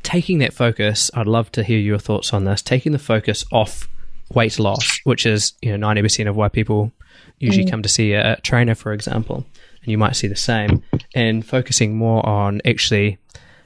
[0.03, 2.61] taking that focus, I'd love to hear your thoughts on this.
[2.61, 3.87] Taking the focus off
[4.33, 6.91] weight loss, which is you know ninety percent of why people
[7.39, 7.71] usually mm.
[7.71, 9.45] come to see a trainer, for example,
[9.81, 13.17] and you might see the same, and focusing more on actually,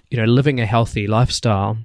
[0.10, 1.78] you know, living a healthy lifestyle.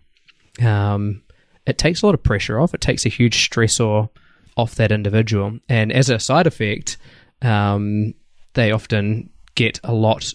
[0.60, 1.23] Um,
[1.66, 2.74] it takes a lot of pressure off.
[2.74, 4.08] It takes a huge stressor
[4.56, 5.58] off that individual.
[5.68, 6.96] And as a side effect,
[7.42, 8.14] um,
[8.54, 10.32] they often get a lot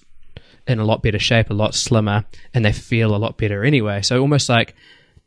[0.67, 4.01] in a lot better shape, a lot slimmer, and they feel a lot better anyway.
[4.01, 4.75] So almost like,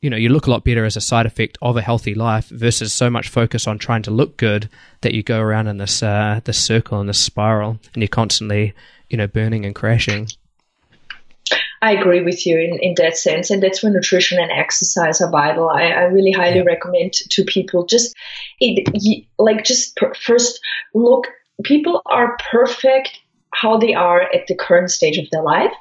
[0.00, 2.48] you know, you look a lot better as a side effect of a healthy life
[2.48, 4.68] versus so much focus on trying to look good
[5.00, 8.74] that you go around in this uh, this circle and this spiral, and you're constantly,
[9.08, 10.28] you know, burning and crashing.
[11.82, 13.50] I agree with you in, in that sense.
[13.50, 15.68] And that's where nutrition and exercise are vital.
[15.68, 16.64] I, I really highly yeah.
[16.64, 18.14] recommend to people just
[18.60, 20.60] it, like just per, first
[20.94, 21.26] look,
[21.64, 23.18] people are perfect
[23.54, 25.72] how they are at the current stage of their life.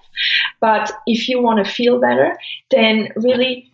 [0.59, 2.37] But if you want to feel better,
[2.69, 3.71] then really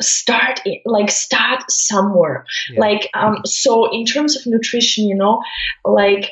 [0.00, 2.46] start it, like start somewhere.
[2.70, 2.80] Yeah.
[2.80, 5.42] Like um so in terms of nutrition, you know,
[5.84, 6.30] like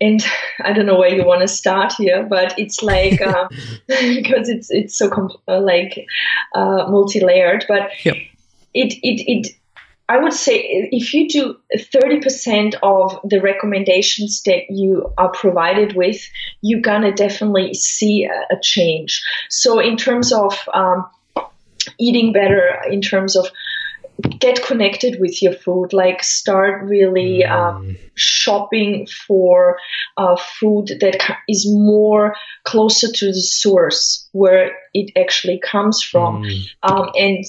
[0.00, 0.24] and
[0.64, 3.48] I don't know where you want to start here, but it's like uh,
[3.86, 6.06] because it's it's so comp- uh, like
[6.54, 7.64] uh, multi-layered.
[7.68, 8.16] But yep.
[8.74, 9.54] it it it
[10.08, 11.56] I would say if you do
[11.92, 16.20] thirty percent of the recommendations that you are provided with,
[16.62, 19.22] you're gonna definitely see a, a change.
[19.50, 21.08] So in terms of um,
[21.98, 23.48] eating better, in terms of
[24.40, 29.78] get connected with your food like start really um, shopping for
[30.16, 36.42] uh, food that is more closer to the source where it actually comes from.
[36.42, 36.68] Mm.
[36.82, 37.44] um, and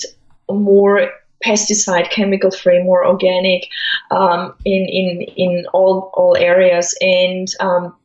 [0.49, 1.11] more
[1.45, 3.67] pesticide chemical free more organic
[4.11, 6.95] um, in in in all all areas.
[7.01, 7.95] And um,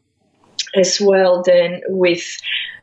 [0.74, 2.24] as well then with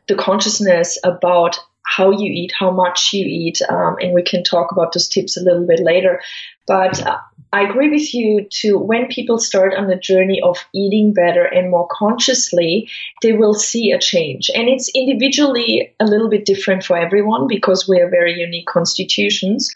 [0.08, 1.58] the consciousness about
[1.96, 5.36] how you eat, how much you eat, um, and we can talk about those tips
[5.36, 6.20] a little bit later.
[6.66, 7.18] But uh,
[7.52, 8.78] I agree with you too.
[8.78, 12.88] When people start on the journey of eating better and more consciously,
[13.20, 14.50] they will see a change.
[14.54, 19.74] And it's individually a little bit different for everyone because we are very unique constitutions.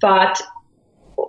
[0.00, 0.40] But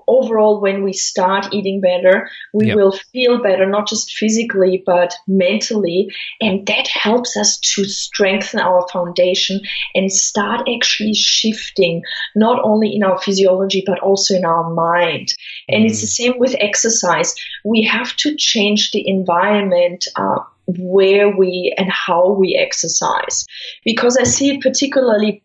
[0.08, 2.76] overall, when we start eating better, we yep.
[2.76, 6.10] will feel better, not just physically, but mentally.
[6.42, 9.62] And that helps us to strengthen our foundation
[9.96, 12.04] and start actually shifting,
[12.36, 15.30] not only in our physiology, but also in our mind.
[15.68, 15.90] And mm.
[15.90, 17.34] it's the same with exercise.
[17.64, 20.08] We have to change the environment.
[20.16, 20.40] Uh,
[20.78, 23.44] where we and how we exercise
[23.84, 25.42] because I see it particularly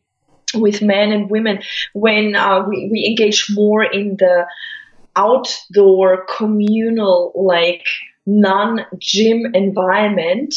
[0.55, 1.61] with men and women
[1.93, 4.47] when uh, we, we engage more in the
[5.17, 7.85] outdoor communal like
[8.27, 10.55] non-gym environment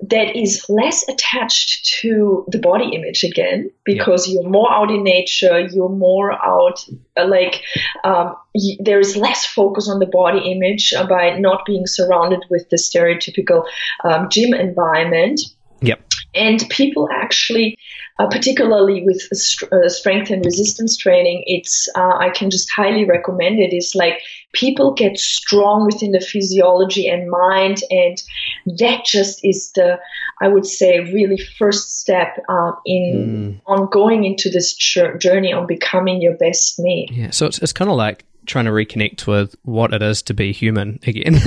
[0.00, 4.34] that is less attached to the body image again because yeah.
[4.34, 6.84] you're more out in nature you're more out
[7.16, 7.62] uh, like
[8.04, 12.68] um, y- there is less focus on the body image by not being surrounded with
[12.70, 13.64] the stereotypical
[14.04, 15.40] um, gym environment
[15.80, 16.00] yep
[16.34, 17.76] and people actually
[18.18, 19.28] uh, particularly with
[19.72, 23.72] uh, strength and resistance training, it's uh, I can just highly recommend it.
[23.72, 24.20] It's like
[24.52, 28.22] people get strong within the physiology and mind, and
[28.78, 29.98] that just is the
[30.40, 33.60] I would say really first step uh, in mm.
[33.66, 37.08] on going into this journey on becoming your best me.
[37.10, 40.34] Yeah, so it's it's kind of like trying to reconnect with what it is to
[40.34, 41.38] be human again.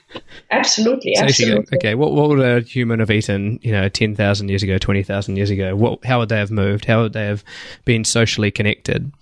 [0.50, 1.64] absolutely, so absolutely.
[1.64, 3.58] Go, okay, what what would a human have eaten?
[3.62, 5.74] You know, ten thousand years ago, twenty thousand years ago.
[5.76, 6.04] What?
[6.04, 6.84] How would they have moved?
[6.84, 7.44] How would they have
[7.84, 9.12] been socially connected?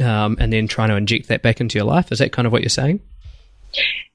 [0.00, 2.10] Um, and then trying to inject that back into your life.
[2.10, 3.00] Is that kind of what you're saying?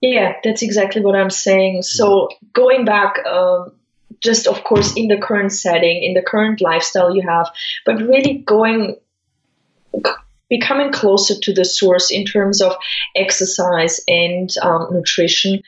[0.01, 1.84] Yeah, that's exactly what I'm saying.
[1.84, 3.26] So going back.
[3.26, 3.74] Um,
[4.20, 7.51] just of course in the current setting in the current lifestyle you have
[7.86, 8.95] but really going
[10.54, 12.76] becoming closer to the source in terms of
[13.16, 15.64] exercise and um, nutrition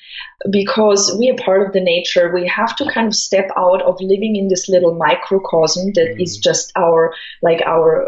[0.51, 3.99] because we are part of the nature we have to kind of step out of
[3.99, 6.21] living in this little microcosm that mm-hmm.
[6.21, 8.07] is just our like our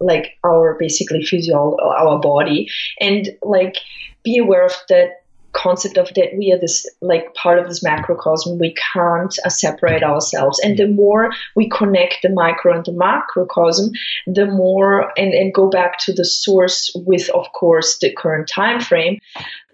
[0.00, 2.68] like our basically physio our body
[3.00, 3.76] and like
[4.22, 5.22] be aware of that
[5.58, 10.02] concept of that we are this like part of this macrocosm we can't uh, separate
[10.02, 10.60] ourselves.
[10.60, 13.90] And the more we connect the micro and the macrocosm
[14.26, 18.80] the more and, and go back to the source with of course the current time
[18.80, 19.18] frame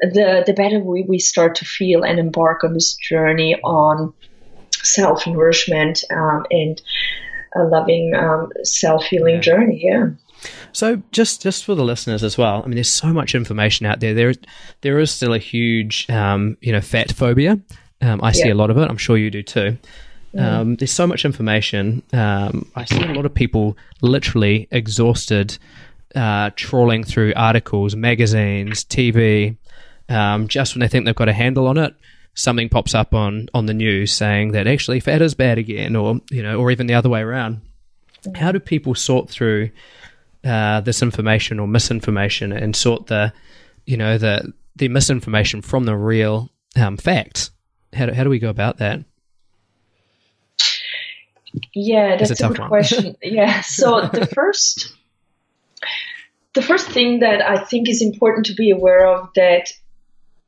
[0.00, 4.12] the the better we, we start to feel and embark on this journey on
[4.82, 6.80] self nourishment um, and
[7.56, 9.40] a loving um, self healing yeah.
[9.40, 10.06] journey yeah
[10.72, 14.00] so just just for the listeners as well, I mean, there's so much information out
[14.00, 14.14] there.
[14.14, 14.34] There
[14.80, 17.60] there is still a huge um, you know fat phobia.
[18.00, 18.54] Um, I see yeah.
[18.54, 18.88] a lot of it.
[18.88, 19.78] I'm sure you do too.
[20.36, 22.02] Um, there's so much information.
[22.12, 25.56] Um, I see a lot of people literally exhausted,
[26.16, 29.56] uh, trawling through articles, magazines, TV,
[30.08, 31.94] um, just when they think they've got a handle on it
[32.34, 36.20] something pops up on on the news saying that actually fat is bad again or
[36.30, 37.60] you know or even the other way around
[38.34, 39.70] how do people sort through
[40.44, 43.32] uh, this information or misinformation and sort the,
[43.86, 47.50] you know, the the misinformation from the real um, facts.
[47.92, 49.04] How do, how do we go about that?
[51.72, 52.68] Yeah, that's a, a good one.
[52.68, 53.16] question.
[53.22, 54.92] yeah, so the first
[56.54, 59.72] the first thing that I think is important to be aware of that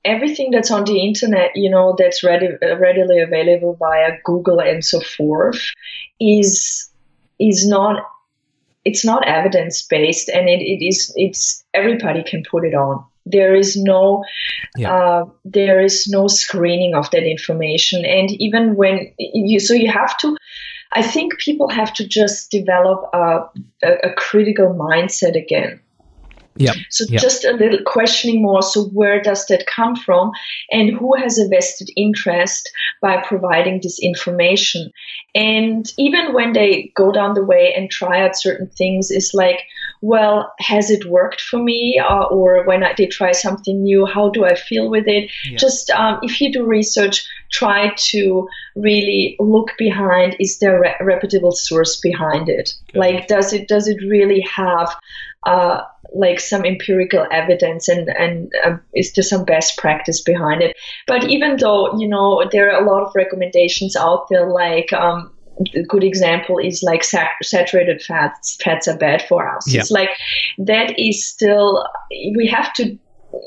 [0.04, 5.00] everything that's on the internet, you know, that's ready, readily available via Google and so
[5.00, 5.60] forth,
[6.20, 6.88] is
[7.38, 8.02] is not
[8.86, 13.04] it's not evidence based, and it, it is it's everybody can put it on.
[13.26, 14.24] There is no
[14.76, 14.94] yeah.
[14.94, 20.16] uh, there is no screening of that information, and even when you so you have
[20.18, 20.36] to.
[20.92, 23.40] I think people have to just develop a,
[23.82, 25.80] a, a critical mindset again
[26.56, 26.74] yeah.
[26.90, 27.22] So yep.
[27.22, 28.62] just a little questioning more.
[28.62, 30.32] So where does that come from,
[30.70, 34.90] and who has a vested interest by providing this information?
[35.34, 39.60] And even when they go down the way and try out certain things, it's like,
[40.00, 41.98] well, has it worked for me?
[41.98, 45.30] Uh, or when I, they try something new, how do I feel with it?
[45.44, 45.58] Yeah.
[45.58, 50.36] Just um, if you do research, try to really look behind.
[50.40, 52.74] Is there a reputable source behind it?
[52.94, 54.94] Like, does it does it really have
[55.46, 55.82] uh,
[56.14, 60.76] like some empirical evidence and and uh, is there some best practice behind it.
[61.06, 65.32] But even though you know there are a lot of recommendations out there like um,
[65.74, 69.72] a good example is like sat- saturated fats fats are bad for us.
[69.74, 70.10] It's like
[70.58, 71.86] that is still
[72.36, 72.98] we have to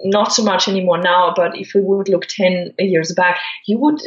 [0.03, 3.99] not so much anymore now but if we would look 10 years back you would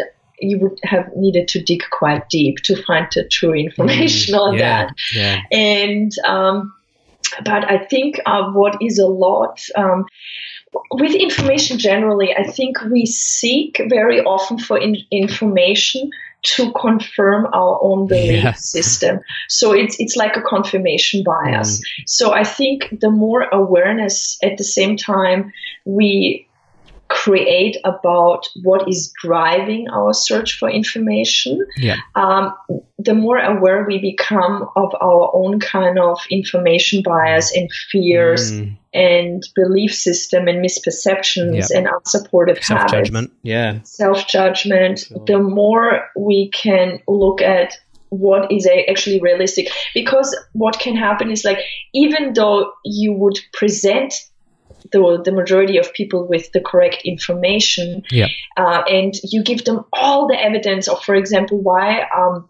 [0.43, 4.55] you would have needed to dig quite deep to find the true information mm, on
[4.55, 4.95] yeah, that.
[5.15, 5.41] yeah.
[5.53, 6.73] and um,
[7.45, 10.05] but I think uh, what is a lot um,
[10.91, 16.11] with information generally, I think we seek very often for in- information
[16.43, 19.21] to confirm our own belief system.
[19.49, 21.79] So it's it's like a confirmation bias.
[21.79, 21.85] Mm.
[22.07, 25.53] So I think the more awareness at the same time
[25.85, 26.49] we
[27.13, 31.97] create about what is driving our search for information, yeah.
[32.15, 32.55] um,
[32.99, 38.77] the more aware we become of our own kind of information bias and fears mm.
[38.95, 41.71] and belief system and misperceptions yep.
[41.75, 43.31] and unsupportive self judgment.
[43.43, 43.83] Yeah.
[43.83, 45.07] Self judgment.
[45.27, 47.77] The more we can look at
[48.09, 51.59] what is actually realistic because what can happen is like
[51.95, 54.15] even though you would present
[54.93, 58.05] the, the majority of people with the correct information.
[58.11, 58.29] Yeah.
[58.57, 62.49] Uh, and you give them all the evidence of, for example, why um,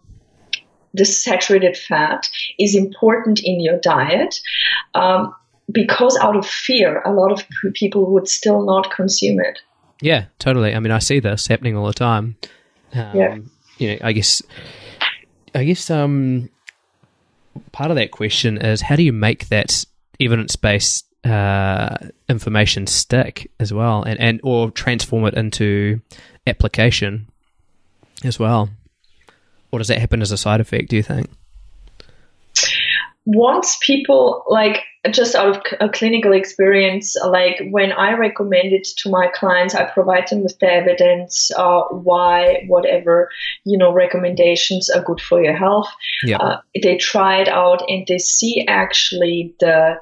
[0.95, 2.29] the saturated fat
[2.59, 4.41] is important in your diet.
[4.95, 5.35] Um,
[5.71, 9.61] because out of fear, a lot of people would still not consume it.
[10.01, 10.75] Yeah, totally.
[10.75, 12.37] I mean, I see this happening all the time.
[12.93, 13.39] Um, yeah.
[13.79, 14.43] You know, I guess,
[15.55, 16.51] I guess, um,
[17.71, 19.85] part of that question is how do you make that
[20.21, 21.97] evidence based uh,
[22.29, 26.01] information stick as well, and, and or transform it into
[26.47, 27.29] application
[28.25, 28.71] as well?
[29.71, 30.91] Or does that happen as a side effect?
[30.91, 31.31] Do you think?
[33.25, 39.11] Once people like just out of a clinical experience, like when I recommend it to
[39.11, 43.31] my clients, I provide them with the evidence uh, why whatever
[43.65, 45.89] you know recommendations are good for your health.
[46.25, 46.39] Yeah.
[46.39, 49.99] Uh, they try it out and they see actually the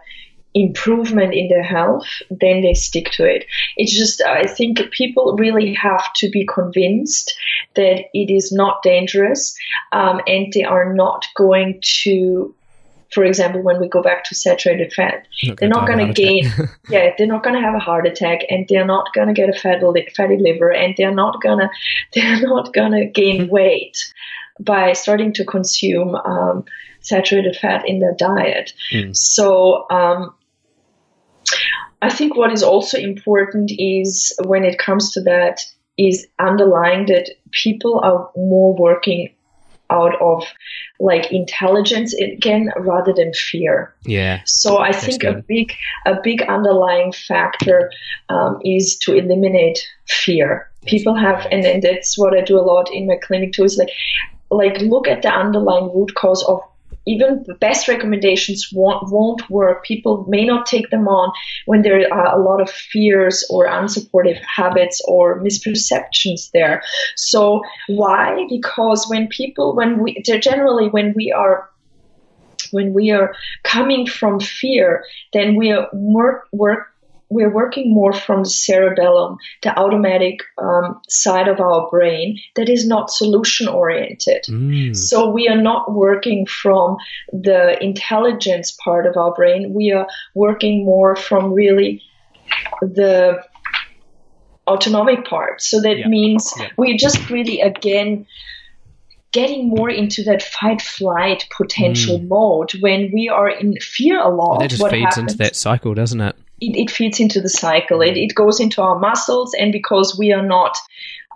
[0.55, 3.45] improvement in their health, then they stick to it.
[3.77, 7.35] It's just, I think people really have to be convinced
[7.75, 9.57] that it is not dangerous
[9.93, 12.55] um, and they are not going to.
[13.13, 16.45] For example, when we go back to saturated fat, not they're not going to gain,
[16.91, 19.49] yeah, they're not going to have a heart attack, and they're not going to get
[19.49, 21.69] a fatty, fatty liver, and they're not gonna,
[22.15, 23.99] they're not going to gain weight
[24.61, 26.65] by starting to consume um,
[27.01, 28.73] saturated fat in their diet.
[28.93, 29.17] Mm.
[29.17, 30.33] So um,
[32.03, 35.61] I think what is also important is when it comes to that
[35.99, 39.35] is underlying that people are more working
[39.91, 40.45] out of
[41.01, 43.95] like intelligence again rather than fear.
[44.05, 44.41] Yeah.
[44.47, 45.75] So I think a big
[46.07, 47.91] a big underlying factor
[48.29, 50.71] um, is to eliminate fear.
[50.87, 53.65] People have, and, and that's what I do a lot in my clinic too.
[53.65, 53.91] Is like
[54.51, 56.61] like look at the underlying root cause of
[57.07, 59.85] even the best recommendations won't, won't work.
[59.85, 61.33] People may not take them on
[61.67, 66.83] when there are a lot of fears or unsupportive habits or misperceptions there.
[67.17, 68.47] So why?
[68.49, 71.71] Because when people, when we, generally when we are
[72.73, 73.35] when we are
[73.65, 76.91] coming from fear, then we are work, work
[77.31, 82.87] we're working more from the cerebellum, the automatic um, side of our brain that is
[82.87, 84.45] not solution oriented.
[84.49, 84.97] Mm.
[84.97, 86.97] So we are not working from
[87.33, 89.73] the intelligence part of our brain.
[89.73, 92.03] We are working more from really
[92.83, 93.43] the
[94.67, 95.63] autonomic part.
[95.63, 96.09] So that yeah.
[96.09, 96.69] means yeah.
[96.77, 98.27] we're just really again
[99.33, 102.27] getting more into that fight flight potential mm.
[102.27, 104.59] mode when we are in fear a lot.
[104.59, 105.33] that just feeds happens?
[105.33, 106.37] into that cycle, doesn't it?
[106.61, 108.01] It, it feeds into the cycle.
[108.03, 110.77] It, it goes into our muscles, and because we are not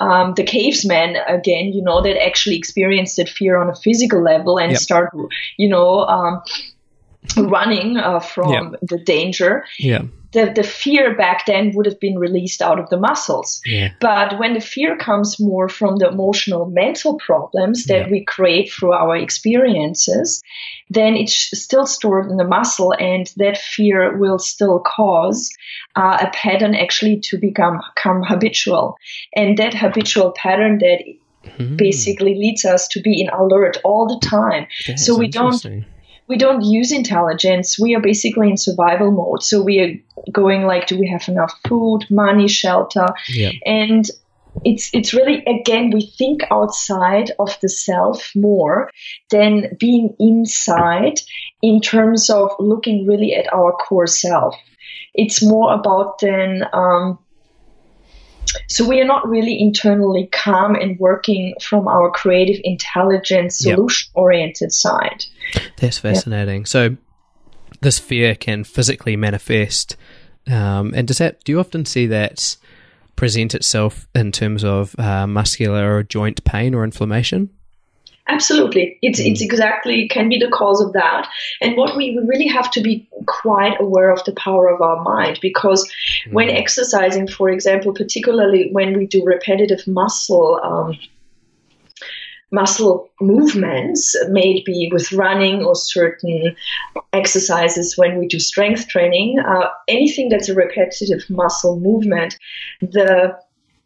[0.00, 4.58] um, the cavemen again, you know, that actually experienced that fear on a physical level
[4.58, 4.80] and Yep.
[4.80, 5.10] start,
[5.56, 6.42] you know, um,
[7.36, 8.80] running uh, from Yep.
[8.82, 9.64] the danger.
[9.78, 10.02] Yeah.
[10.34, 13.60] The, the fear back then would have been released out of the muscles.
[13.64, 13.92] Yeah.
[14.00, 18.10] But when the fear comes more from the emotional, mental problems that Yeah.
[18.10, 20.42] we create through our experiences,
[20.90, 25.50] then it's still stored in the muscle, and that fear will still cause
[25.96, 28.96] uh, a pattern actually to become, become habitual.
[29.34, 30.98] And that habitual pattern that
[31.58, 31.76] Hmm.
[31.76, 34.66] basically leads us to be in alert all the time.
[34.86, 35.62] That's so we don't.
[36.28, 37.78] We don't use intelligence.
[37.78, 39.42] We are basically in survival mode.
[39.42, 43.08] So we are going like, do we have enough food, money, shelter?
[43.28, 43.50] Yeah.
[43.66, 44.08] And
[44.64, 48.88] it's it's really again we think outside of the self more
[49.30, 51.20] than being inside
[51.60, 54.54] in terms of looking really at our core self.
[55.12, 57.18] It's more about then um,
[58.68, 64.72] so we are not really internally calm and working from our creative intelligence solution oriented
[64.72, 65.24] side.
[65.76, 66.66] That's fascinating.
[66.66, 66.96] So
[67.80, 69.96] this fear can physically manifest,
[70.46, 71.42] um, and does that?
[71.44, 72.56] Do you often see that
[73.16, 77.50] present itself in terms of uh, muscular or joint pain or inflammation?
[78.26, 78.98] Absolutely.
[79.02, 81.28] It's it's exactly can be the cause of that.
[81.60, 85.02] And what we, we really have to be quite aware of the power of our
[85.02, 85.90] mind because
[86.30, 90.96] when exercising, for example, particularly when we do repetitive muscle um,
[92.50, 96.54] muscle movements, maybe with running or certain
[97.12, 102.38] exercises when we do strength training, uh, anything that's a repetitive muscle movement,
[102.80, 103.36] the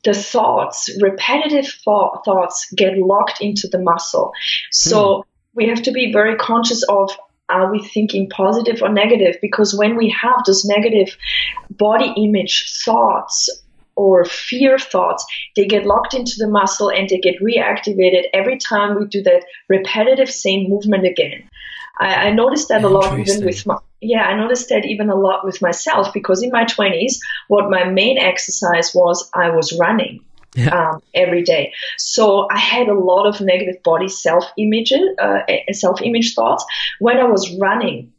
[0.04, 4.32] the thoughts, repetitive thought, thoughts get locked into the muscle.
[4.70, 5.22] So hmm.
[5.54, 7.10] we have to be very conscious of
[7.48, 9.36] are we thinking positive or negative?
[9.40, 11.16] Because when we have those negative
[11.70, 13.48] body image thoughts
[13.96, 15.24] or fear thoughts,
[15.56, 19.44] they get locked into the muscle and they get reactivated every time we do that
[19.68, 21.48] repetitive same movement again.
[21.98, 25.16] I, I noticed that a lot even with my yeah, I noticed that even a
[25.16, 30.20] lot with myself because in my twenties, what my main exercise was, I was running
[30.54, 30.74] Yeah.
[30.74, 31.72] um, every day.
[31.98, 35.40] So I had a lot of negative body self image, uh,
[35.72, 36.64] self image thoughts
[37.00, 38.12] when I was running.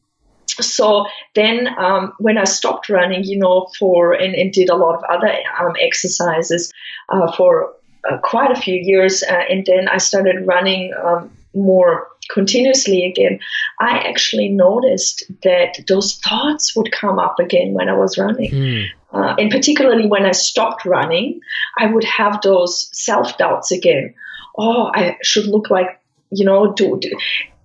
[0.61, 1.05] So
[1.35, 5.03] then, um, when I stopped running, you know, for and, and did a lot of
[5.09, 6.71] other um, exercises
[7.09, 7.73] uh, for
[8.09, 13.39] uh, quite a few years, uh, and then I started running um, more continuously again.
[13.79, 18.51] I actually noticed that those thoughts would come up again when I was running.
[18.51, 18.83] Hmm.
[19.11, 21.41] Uh, and particularly when I stopped running,
[21.77, 24.13] I would have those self doubts again.
[24.57, 25.99] Oh, I should look like,
[26.31, 27.17] you know, do, do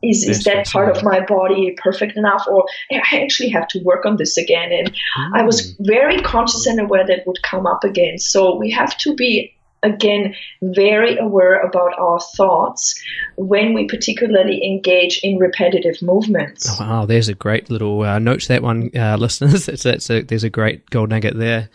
[0.05, 2.47] is, is that part of my body perfect enough?
[2.49, 4.73] Or I actually have to work on this again.
[4.73, 4.95] And
[5.35, 8.19] I was very conscious and aware that would come up again.
[8.19, 9.54] So we have to be
[9.85, 13.01] again very aware about our thoughts
[13.37, 16.69] when we particularly engage in repetitive movements.
[16.69, 19.67] Oh, Wow, there's a great little uh, note to that one, uh, listeners.
[19.67, 21.69] That's, that's a, there's a great gold nugget there.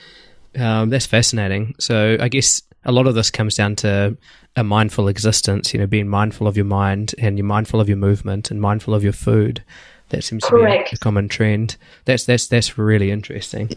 [0.57, 1.75] Um, that's fascinating.
[1.79, 4.17] So I guess a lot of this comes down to
[4.55, 5.73] a mindful existence.
[5.73, 8.93] You know, being mindful of your mind and you're mindful of your movement and mindful
[8.93, 9.63] of your food.
[10.09, 11.75] That seems to be a, a common trend.
[12.05, 13.69] That's that's that's really interesting.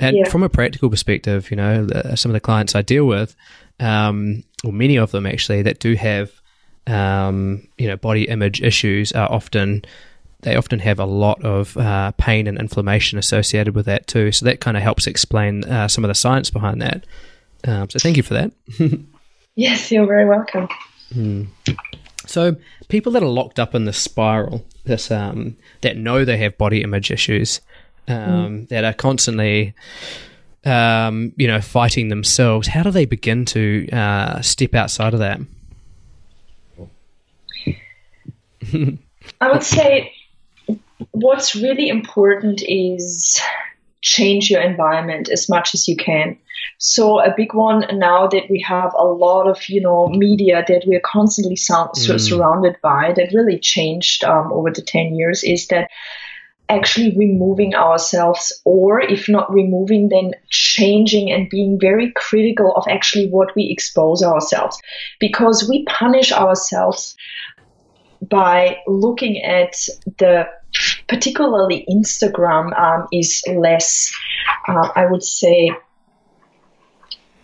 [0.00, 0.28] And Yeah.
[0.28, 3.36] from a practical perspective, you know, the, some of the clients I deal with,
[3.80, 6.30] um, or many of them actually, that do have,
[6.86, 9.84] um, you know, body image issues are often
[10.42, 14.30] they often have a lot of uh, pain and inflammation associated with that too.
[14.30, 17.06] So that kind of helps explain uh, some of the science behind that.
[17.66, 18.52] Um, so thank you for that.
[19.56, 20.68] Yes, you're very welcome.
[22.26, 22.56] So
[22.88, 26.82] people that are locked up in this spiral, this um, that know they have body
[26.82, 27.60] image issues,
[28.08, 29.74] um, that are constantly,
[30.64, 32.68] um, you know, fighting themselves.
[32.68, 35.40] How do they begin to uh, step outside of that?
[39.40, 40.12] I would say
[41.12, 43.40] what's really important is
[44.00, 46.36] change your environment as much as you can.
[46.78, 50.84] So a big one now that we have a lot of you know media that
[50.86, 55.68] we're constantly sound, sur- surrounded by that really changed um, over the ten years is
[55.68, 55.90] that
[56.68, 63.28] actually removing ourselves or if not removing then changing and being very critical of actually
[63.28, 64.78] what we expose ourselves
[65.20, 67.16] because we punish ourselves
[68.30, 69.74] by looking at
[70.18, 70.46] the
[71.08, 74.12] particularly Instagram um, is less,
[74.66, 75.70] uh, I would say,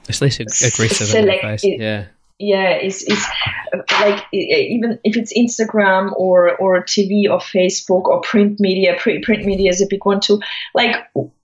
[0.08, 1.64] It's less aggressive Select- face.
[1.64, 2.06] Yeah.
[2.40, 3.24] Yeah it's, is
[4.00, 9.70] like even if it's instagram or or tv or facebook or print media print media
[9.70, 10.40] is a big one too.
[10.74, 10.96] Like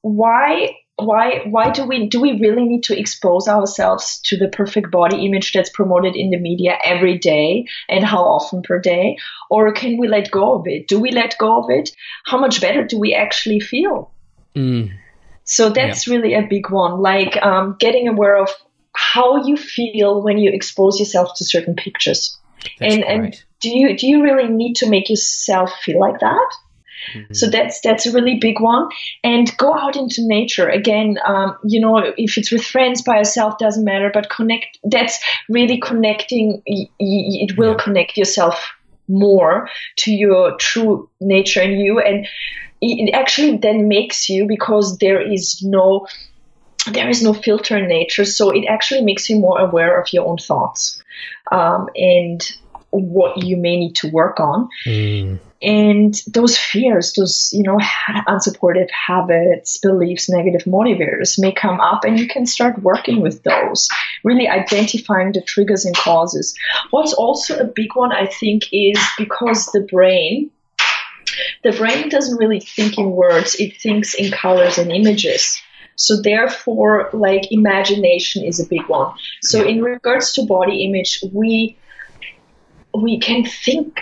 [0.02, 4.90] why why why do we do we really need to expose ourselves to the perfect
[4.90, 9.16] body image that's promoted in the media every day and how often per day?
[9.50, 10.88] Or can we let go of it?
[10.88, 11.90] Do we let go of it?
[12.24, 14.10] How much better do we actually feel?
[14.54, 14.90] Mm.
[15.44, 16.14] so that's yeah.
[16.14, 17.02] really a big one.
[17.02, 18.48] Like um, getting aware of
[18.96, 22.38] how you feel when you expose yourself to certain pictures
[22.78, 26.48] that's and and do you do you really need to make yourself feel like that
[27.14, 27.34] Mm-hmm.
[27.34, 28.88] So that's that's a really big one.
[29.22, 31.18] And go out into nature again.
[31.24, 34.10] Um, you know, if it's with friends, by yourself, doesn't matter.
[34.12, 34.78] But connect.
[34.84, 35.18] That's
[35.48, 36.62] really connecting.
[36.66, 37.84] It will yeah.
[37.84, 38.72] connect yourself
[39.08, 39.68] more
[39.98, 42.26] to your true nature and you, and
[42.80, 46.06] it actually then makes you because there is no
[46.92, 50.26] there is no filter in nature, so it actually makes you more aware of your
[50.26, 51.02] own thoughts
[51.50, 52.42] um, and
[52.90, 54.68] what you may need to work on.
[54.86, 55.38] Mm.
[55.62, 57.78] And those fears those you know
[58.28, 63.88] unsupportive habits beliefs negative motivators may come up and you can start working with those
[64.22, 66.54] really identifying the triggers and causes.
[66.90, 70.50] What's also a big one i think is because the brain
[71.64, 75.60] the brain doesn't really think in words it thinks in colors and images
[75.96, 79.12] so therefore like imagination is a big one.
[79.42, 81.76] So in regards to body image we
[82.94, 83.98] we can think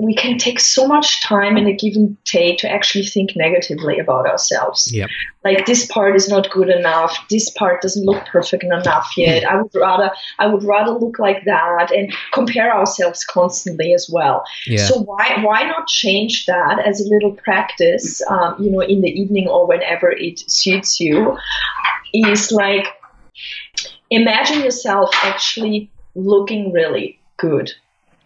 [0.00, 4.28] we can take so much time in a given day to actually think negatively about
[4.28, 4.92] ourselves.
[4.92, 5.10] Yep.
[5.44, 7.18] Like this part is not good enough.
[7.28, 9.44] This part doesn't look perfect enough yet.
[9.44, 14.44] I would rather I would rather look like that and compare ourselves constantly as well.
[14.68, 14.86] Yeah.
[14.86, 18.22] So why why not change that as a little practice?
[18.30, 21.36] Um, you know, in the evening or whenever it suits you,
[22.14, 22.86] is like
[24.10, 27.72] imagine yourself actually looking really good.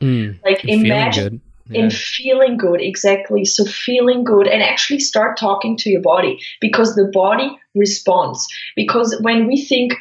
[0.02, 1.84] Mm, like imagine yeah.
[1.84, 6.94] in feeling good exactly so feeling good and actually start talking to your body because
[6.94, 8.46] the body responds
[8.76, 9.94] because when we think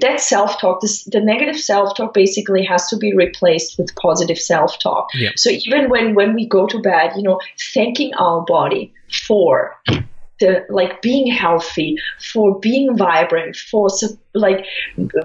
[0.00, 5.30] that self-talk this, the negative self-talk basically has to be replaced with positive self-talk yeah.
[5.36, 7.40] so even when when we go to bed you know
[7.74, 8.92] thanking our body
[9.26, 9.74] for
[10.40, 11.96] the like being healthy,
[12.32, 14.64] for being vibrant, for su- like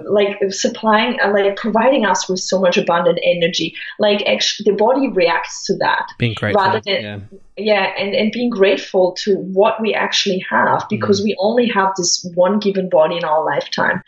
[0.04, 3.74] like supplying uh, like providing us with so much abundant energy.
[3.98, 6.06] Like actually, the body reacts to that.
[6.18, 7.18] Being grateful, rather than yeah,
[7.56, 11.24] yeah and and being grateful to what we actually have because mm.
[11.24, 14.02] we only have this one given body in our lifetime,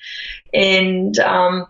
[0.52, 1.66] and um,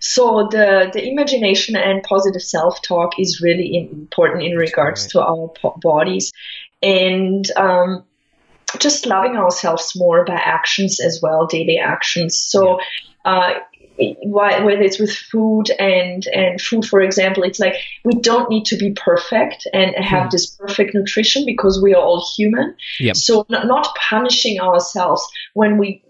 [0.00, 5.10] so the the imagination and positive self talk is really important in regards right.
[5.10, 6.32] to our po- bodies
[6.84, 8.04] and um,
[8.78, 12.38] just loving ourselves more by actions as well, daily actions.
[12.38, 12.78] So,
[13.24, 13.54] uh,
[14.24, 18.76] whether it's with food and and food, for example, it's like we don't need to
[18.76, 20.30] be perfect and have mm.
[20.32, 22.74] this perfect nutrition because we are all human.
[22.98, 23.16] Yep.
[23.16, 25.24] So not, not punishing ourselves
[25.54, 26.02] when we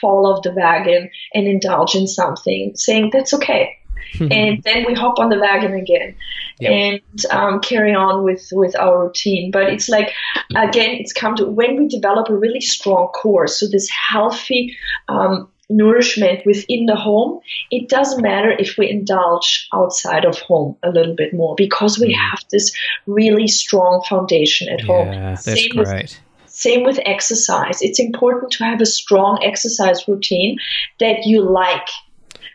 [0.00, 3.76] fall off the wagon and indulge in something, saying that's okay.
[4.20, 6.14] and then we hop on the wagon again
[6.60, 6.72] yep.
[6.72, 10.12] and um, carry on with with our routine but it's like
[10.54, 14.76] again it's come to when we develop a really strong core so this healthy
[15.08, 17.40] um, nourishment within the home,
[17.70, 22.14] it doesn't matter if we indulge outside of home a little bit more because we
[22.14, 22.16] mm.
[22.16, 22.74] have this
[23.06, 25.10] really strong foundation at yeah, home.
[25.10, 25.86] That's same great.
[25.86, 27.82] With, same with exercise.
[27.82, 30.58] It's important to have a strong exercise routine
[31.00, 31.88] that you like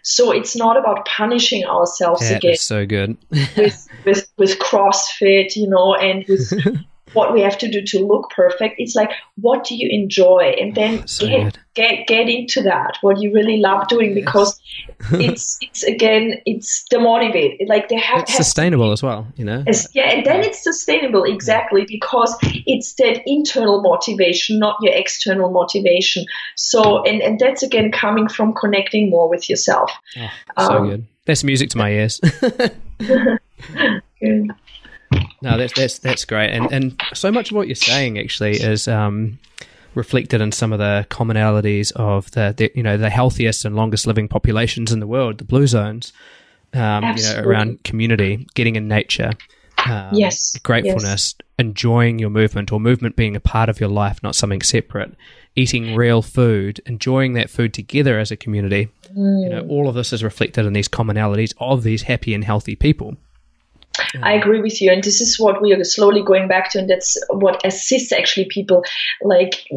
[0.03, 2.57] so it's not about punishing ourselves that again.
[2.57, 3.17] so good.
[3.29, 6.53] with, with with CrossFit, you know, and with
[7.13, 8.75] what we have to do to look perfect.
[8.77, 10.55] It's like, what do you enjoy?
[10.59, 14.59] And then so get, get, get into that, what you really love doing, because
[15.13, 17.67] it's, it's again, it's the motivate.
[17.67, 19.63] Like they have, it's sustainable as well, you know?
[19.93, 20.11] Yeah.
[20.11, 21.23] And then it's sustainable.
[21.23, 21.85] Exactly.
[21.85, 26.25] Because it's that internal motivation, not your external motivation.
[26.55, 29.91] So, and, and that's again coming from connecting more with yourself.
[30.57, 31.07] Oh, so um, good.
[31.25, 32.19] That's music to my ears.
[34.19, 34.51] good.
[35.41, 38.87] No, that's that's that's great, and and so much of what you're saying actually is
[38.87, 39.39] um,
[39.95, 44.05] reflected in some of the commonalities of the, the, you know the healthiest and longest
[44.05, 46.13] living populations in the world, the blue zones.
[46.73, 49.31] Um, you know, around community, getting in nature,
[49.85, 51.47] um, yes, gratefulness, yes.
[51.59, 55.13] enjoying your movement, or movement being a part of your life, not something separate.
[55.53, 58.87] Eating real food, enjoying that food together as a community.
[59.13, 59.43] Mm.
[59.43, 62.75] You know, all of this is reflected in these commonalities of these happy and healthy
[62.77, 63.17] people.
[63.93, 64.23] Mm.
[64.23, 66.89] I agree with you, and this is what we are slowly going back to, and
[66.89, 68.83] that's what assists actually people
[69.21, 69.67] like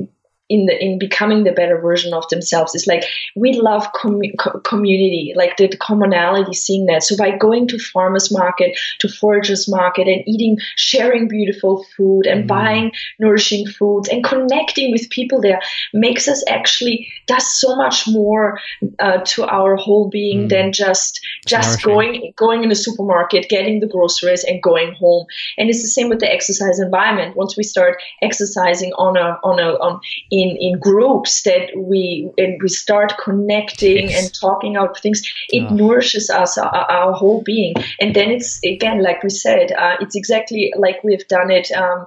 [0.48, 2.74] in the in becoming the better version of themselves.
[2.74, 7.02] Is like we love com- co- community like the, the, commonality seeing that.
[7.02, 12.44] So by going to farmers market to foragers market and eating sharing beautiful food and
[12.44, 12.48] mm.
[12.48, 15.60] buying nourishing foods and connecting with people there
[15.94, 18.58] makes us actually does so much more
[18.98, 20.48] uh, to our whole being mm.
[20.50, 25.26] than just just going going in a supermarket getting the groceries and going home.
[25.56, 27.36] And it's the same with the exercise environment.
[27.36, 30.00] Once we start exercising on a on a on
[30.40, 34.16] in in groups that we and we start connecting yes.
[34.18, 35.74] and talking out things it oh.
[35.74, 40.16] nourishes us our, our, whole being and then it's again like we said uh, it's
[40.16, 42.06] exactly like we've done it um,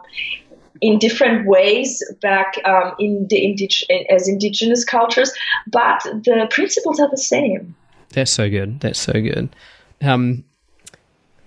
[0.82, 5.32] in different ways back um, in the indig- as indigenous cultures,
[5.68, 7.76] but the principles are the same.
[8.10, 8.80] That's so good.
[8.80, 9.50] That's so good.
[10.02, 10.44] Um,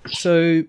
[0.08, 0.64] so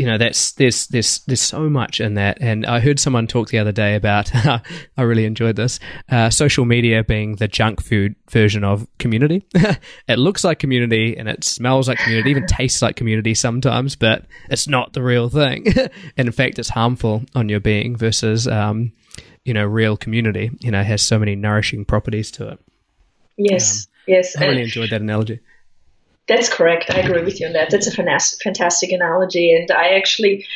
[0.00, 2.38] you know that's there's there's there's so much in that.
[2.40, 4.62] And i heard someone talk the other day about i
[5.02, 5.78] really enjoyed this
[6.08, 9.44] uh, social media being the junk food version of community.
[10.08, 14.24] It looks like community and it smells like community even tastes like community sometimes but
[14.48, 15.66] it's not the real thing.
[16.16, 18.92] And in fact it's harmful on your being versus um,
[19.44, 22.58] you know real community you know has so many nourishing properties to it.
[23.36, 25.40] Yes um, yes i really enjoyed that analogy
[26.30, 26.90] that's correct.
[26.90, 27.70] I agree with you on that.
[27.70, 29.52] That's a fantastic analogy.
[29.52, 30.46] And I actually,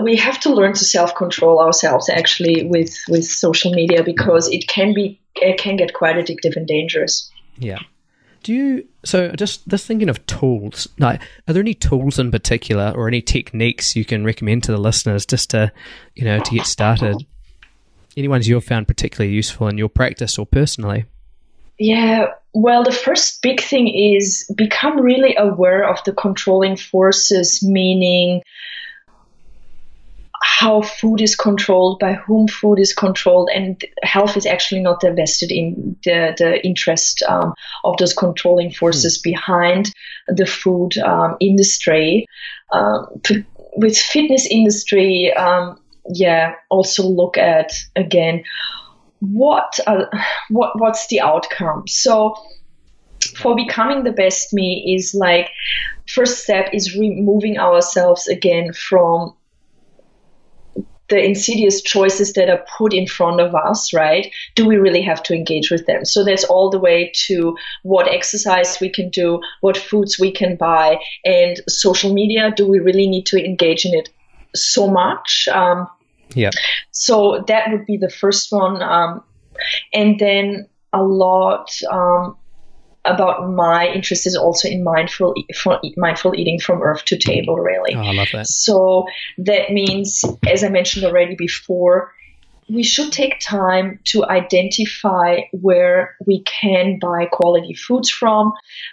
[0.00, 4.66] we have to learn to self control ourselves actually with, with social media because it
[4.66, 7.30] can be, it can get quite addictive and dangerous.
[7.58, 7.80] Yeah.
[8.42, 12.90] Do you, so just, just thinking of tools, like, are there any tools in particular
[12.96, 15.70] or any techniques you can recommend to the listeners just to,
[16.14, 17.26] you know, to get started?
[18.16, 21.04] Any ones you've found particularly useful in your practice or personally?
[21.78, 28.42] Yeah, well, the first big thing is become really aware of the controlling forces, meaning
[30.58, 35.52] how food is controlled, by whom food is controlled, and health is actually not invested
[35.52, 39.30] in the, the interest um, of those controlling forces hmm.
[39.30, 39.92] behind
[40.26, 42.26] the food um, industry.
[42.72, 43.06] Um,
[43.76, 45.78] with fitness industry, um,
[46.12, 48.42] yeah, also look at again
[49.20, 50.04] what uh,
[50.50, 52.34] what what's the outcome so
[53.36, 55.50] for becoming the best me is like
[56.06, 59.34] first step is removing ourselves again from
[61.08, 64.30] the insidious choices that are put in front of us, right?
[64.54, 66.04] Do we really have to engage with them?
[66.04, 70.56] So that's all the way to what exercise we can do, what foods we can
[70.56, 72.52] buy, and social media.
[72.54, 74.10] Do we really need to engage in it
[74.54, 75.48] so much?
[75.50, 75.88] Um,
[76.34, 76.50] yeah.
[76.90, 78.82] So that would be the first one.
[78.82, 79.22] Um,
[79.92, 82.36] and then a lot um,
[83.04, 85.34] about my interest is also in mindful
[85.96, 89.06] mindful eating from earth to table really oh, i love that so
[89.38, 92.12] that means as i mentioned already before
[92.70, 98.52] we should take time to identify where we can buy quality foods from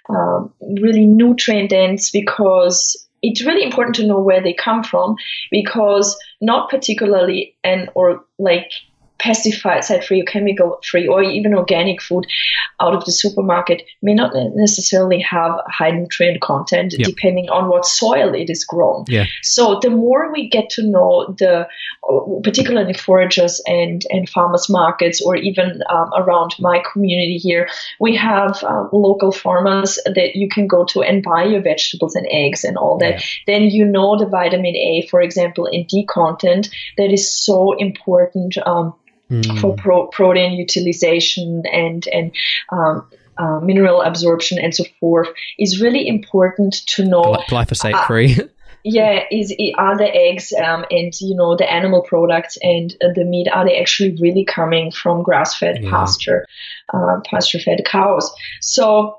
[0.09, 5.15] um, really nutrient dense because it's really important to know where they come from
[5.49, 8.71] because not particularly and or like
[9.19, 12.25] pesticide free or chemical free or even organic food
[12.79, 17.07] out of the supermarket may not necessarily have high nutrient content yep.
[17.07, 19.05] depending on what soil it is grown.
[19.07, 19.25] Yeah.
[19.41, 21.67] So the more we get to know the,
[22.43, 28.63] particularly foragers and, and farmers markets or even um, around my community here, we have
[28.63, 32.77] um, local farmers that you can go to and buy your vegetables and eggs and
[32.77, 33.19] all that.
[33.19, 33.25] Yeah.
[33.47, 38.57] Then you know the vitamin A, for example, in D content that is so important.
[38.57, 38.93] Um,
[39.29, 39.59] mm.
[39.59, 42.31] for pro- protein utilization and and
[42.71, 43.07] um,
[43.37, 45.27] uh, mineral absorption and so forth
[45.59, 47.37] is really important to know.
[47.49, 48.35] Glyphosate free.
[48.39, 48.43] Uh,
[48.83, 53.25] yeah, is are the eggs um, and you know the animal products and uh, the
[53.25, 55.89] meat are they actually really coming from grass fed yeah.
[55.89, 56.45] pasture,
[56.93, 58.31] uh, pasture fed cows?
[58.61, 59.17] So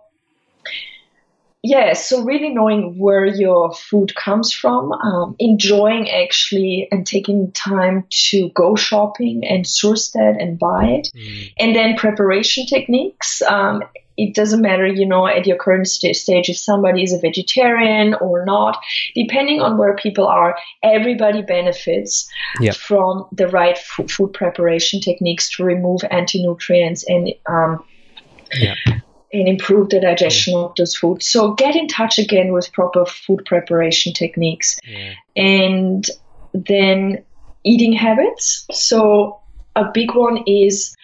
[1.67, 8.05] yeah, so really knowing where your food comes from, um, enjoying actually and taking time
[8.29, 11.53] to go shopping and source that and buy it, mm.
[11.59, 13.43] and then preparation techniques.
[13.43, 13.83] Um,
[14.17, 18.15] it doesn't matter, you know, at your current st- stage if somebody is a vegetarian
[18.15, 18.79] or not.
[19.17, 22.31] Depending on where people are, everybody benefits
[22.73, 27.85] from the right f- food preparation techniques to remove anti nutrients and um,
[28.55, 28.75] yeah
[29.33, 30.71] and improve the digestion mm.
[30.71, 31.27] of those foods.
[31.27, 34.79] So get in touch again with proper food preparation techniques.
[34.85, 35.13] Yeah.
[35.37, 36.07] And
[36.53, 37.25] then
[37.65, 38.67] eating habits.
[38.73, 39.41] So
[39.75, 40.95] a big one is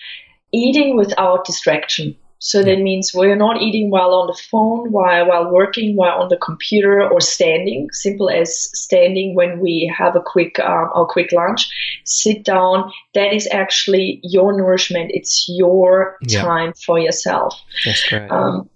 [0.52, 2.16] eating without distraction.
[2.44, 6.28] So that means we're not eating while on the phone, while while working, while on
[6.28, 7.88] the computer, or standing.
[7.92, 11.70] Simple as standing when we have a quick um, a quick lunch.
[12.04, 12.90] Sit down.
[13.14, 15.12] That is actually your nourishment.
[15.14, 16.42] It's your Yeah.
[16.42, 17.54] time for yourself.
[17.84, 18.28] That's great.
[18.28, 18.68] Um,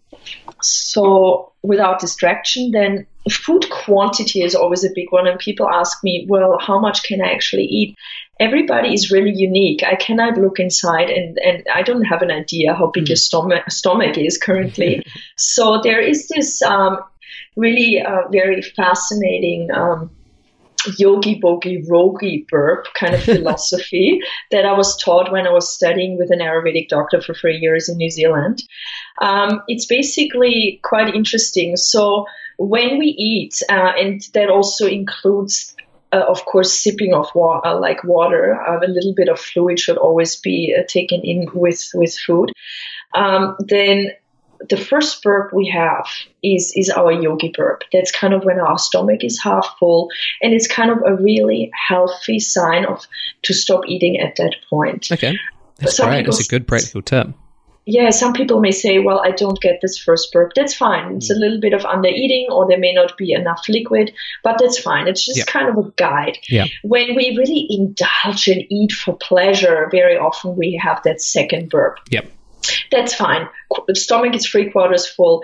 [0.63, 5.27] so without distraction, then food quantity is always a big one.
[5.27, 7.97] And people ask me, well, how much can I actually eat?
[8.39, 9.83] Everybody is really unique.
[9.83, 13.71] I cannot look inside and, and I don't have an idea how big your stomach,
[13.71, 15.03] stomach is currently.
[15.37, 16.99] so there is this um,
[17.57, 20.11] really uh, very fascinating um,
[20.99, 24.21] yogi bogi rogi burp kind of philosophy
[24.51, 27.89] that I was taught when I was studying with an Ayurvedic doctor for three years
[27.89, 28.63] in New Zealand.
[29.21, 31.77] Um, it's basically quite interesting.
[31.77, 32.27] So
[32.59, 35.75] when we eat, uh, and that also includes,
[36.13, 39.99] uh, of course, sipping of water, like water, uh, a little bit of fluid should
[39.99, 42.53] always be uh, taken in with with food.
[43.15, 44.13] Um, then
[44.69, 46.07] the first burp we have
[46.43, 47.83] is is our yogi burp.
[47.93, 50.11] That's kind of when our stomach is half full,
[50.43, 53.07] and it's kind of a really healthy sign of
[53.43, 55.09] to stop eating at that point.
[55.13, 55.37] okay.
[55.79, 56.27] That's some great.
[56.27, 57.29] It's a good practical tip.
[57.89, 60.55] Yeah, some people may say, well, I don't get this first burp.
[60.57, 61.19] That's fine.
[61.19, 61.39] It's a mm.
[61.39, 65.07] little bit of under eating, or there may not be enough liquid, but that's fine.
[65.07, 66.37] It's just kind of a guide.
[66.49, 66.67] Yeah.
[66.83, 72.01] When we really indulge and eat for pleasure, very often we have that second burp.
[72.11, 72.29] Yep.
[72.91, 73.49] That's fine.
[73.87, 75.43] The stomach is three quarters full.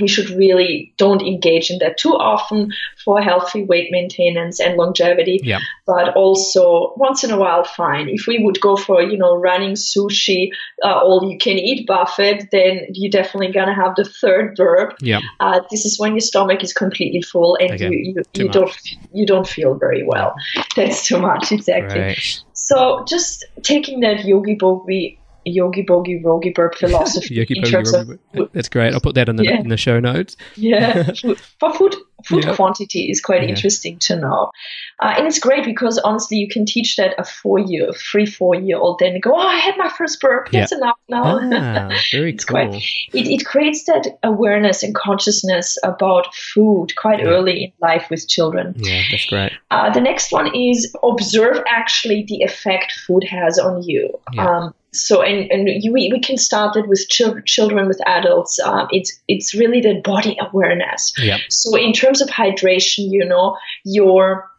[0.00, 2.72] We should really don't engage in that too often
[3.04, 5.58] for healthy weight maintenance and longevity Yeah.
[5.84, 9.72] but also once in a while fine if we would go for you know running
[9.72, 10.50] sushi
[10.84, 15.18] uh, all you can eat buffet then you're definitely gonna have the third burp Yeah.
[15.40, 17.88] uh, this is when your stomach is completely full and Okay.
[17.90, 18.72] you, you, you don't
[19.12, 20.34] you don't feel very well
[20.76, 22.42] that's too much exactly Great.
[22.52, 28.68] so just taking that yogi bogi yogi bogi rogi burp philosophy Yogi Bogi Rogi- That's
[28.68, 28.92] great.
[28.94, 29.60] I'll put that in the Yeah.
[29.60, 30.36] in the show notes.
[30.56, 31.02] yeah
[31.60, 31.94] for food
[32.26, 32.54] food Yeah.
[32.56, 33.50] quantity is quite Yeah.
[33.50, 34.50] interesting to know
[35.00, 38.54] uh, and it's great because honestly you can teach that a four year three four
[38.54, 41.22] year old then go oh i had my first burp that's enough now
[41.52, 42.66] Ah, very It's cool.
[42.68, 42.82] quite-
[43.12, 48.74] it, it creates that awareness and consciousness about food quite early in life with children
[48.78, 49.52] Yeah, that's great.
[49.70, 54.18] uh, the next one is observe actually the effect food has on you.
[54.38, 58.58] Um, so, and, and you, we, we can start it with chil- children, with adults.
[58.60, 61.12] Um, it's it's really the body awareness.
[61.18, 61.40] Yep.
[61.50, 64.50] So, in terms of hydration, you know, your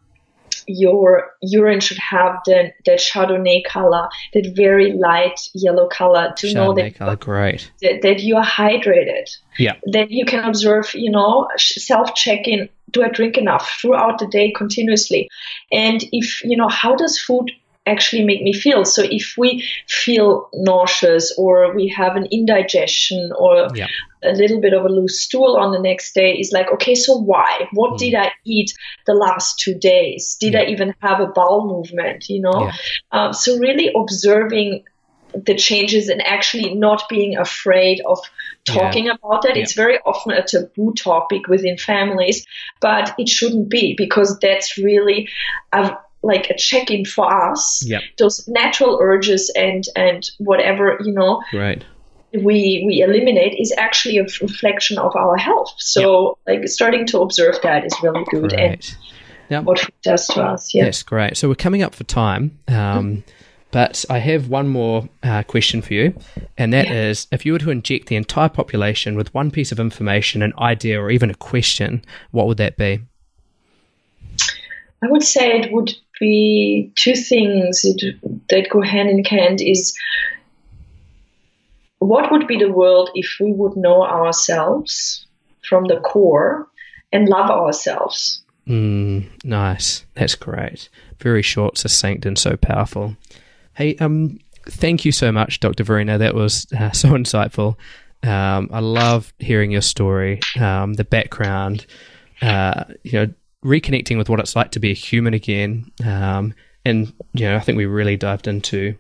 [0.67, 6.73] your urine should have the, that chardonnay color, that very light yellow color, to know
[6.73, 7.71] that, color, great.
[7.81, 9.73] that that you are hydrated Yeah.
[9.83, 12.69] then you can observe, you know, self check in.
[12.91, 15.29] Do I drink enough throughout the day continuously?
[15.71, 17.51] And if, you know, how does food
[17.85, 18.85] actually make me feel?
[18.85, 23.87] So if we feel nauseous or we have an indigestion or Yeah.
[24.23, 27.15] a little bit of a loose stool on the next day, is like, okay, so
[27.15, 27.67] why?
[27.73, 27.97] What Mm.
[27.99, 28.73] did I eat
[29.05, 30.35] the last two days?
[30.39, 32.27] Did I even have a bowel movement?
[32.29, 32.61] You know?
[32.61, 32.71] Yeah.
[33.11, 34.83] Um, so really observing
[35.33, 38.19] the changes and actually not being afraid of
[38.63, 39.55] talking about that.
[39.55, 39.63] Yeah.
[39.63, 42.45] It's very often a taboo topic within families,
[42.79, 45.27] but it shouldn't be because that's really
[45.73, 47.83] a, like a check-in for us.
[47.85, 48.01] Yep.
[48.17, 51.83] Those natural urges and and whatever you know right
[52.33, 55.73] we we eliminate is actually a reflection of our health.
[55.77, 58.97] So like starting to observe that is really good and Great.
[59.49, 60.73] Now, what it does to us.
[60.73, 60.85] Yeah.
[60.85, 61.37] That's great.
[61.37, 62.57] So we're coming up for time.
[62.67, 63.23] Um,
[63.69, 66.17] but I have one more uh, question for you,
[66.57, 69.79] and that is: if you were to inject the entire population with one piece of
[69.79, 73.01] information, an idea, or even a question, what would that be?
[75.03, 79.97] I would say it would be two things that go hand in hand is
[81.99, 85.25] what would be the world if we would know ourselves
[85.67, 86.67] from the core
[87.11, 88.43] and love ourselves?
[88.67, 90.05] Mm, nice.
[90.15, 90.89] That's great.
[91.19, 93.15] Very short, succinct, and so powerful.
[93.73, 95.83] Hey, um, thank you so much, Dr.
[95.83, 96.17] Verena.
[96.17, 97.77] That was uh, so insightful.
[98.23, 101.85] Um, I love hearing your story, um, the background,
[102.41, 103.33] uh, you know,
[103.65, 105.91] reconnecting with what it's like to be a human again.
[106.05, 106.53] Um,
[106.85, 108.95] and, you know, I think we really dived into,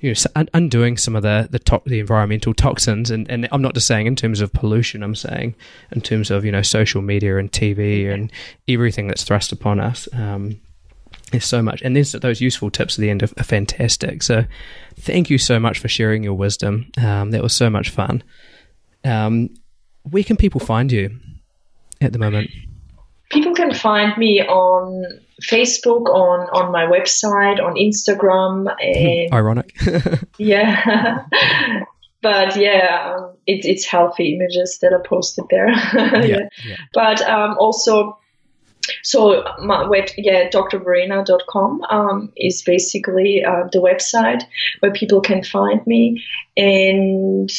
[0.00, 3.12] you know, undoing some of the, the, to- the environmental toxins.
[3.12, 5.54] And, and I'm not just saying in terms of pollution, I'm saying
[5.92, 8.32] in terms of, you know, social media and TV and
[8.66, 10.08] everything that's thrust upon us.
[10.12, 10.60] Um,
[11.30, 14.22] there's so much, and there's those useful tips at the end are, are fantastic.
[14.22, 14.46] So,
[14.96, 16.90] thank you so much for sharing your wisdom.
[16.96, 18.22] Um, that was so much fun.
[19.04, 19.50] Um,
[20.04, 21.18] where can people find you
[22.00, 22.50] at the moment?
[23.30, 29.76] People can find me on Facebook, on, on my website, on Instagram, and Ironic.
[30.38, 31.24] yeah.
[32.22, 35.68] but yeah, um, it, it's healthy images that are posted there.
[35.68, 36.48] yeah, yeah.
[36.64, 36.76] yeah.
[36.94, 38.18] But um, also,
[39.02, 44.42] so my web, yeah, drverena.com um, is basically uh, the website
[44.80, 46.24] where people can find me.
[46.56, 47.50] And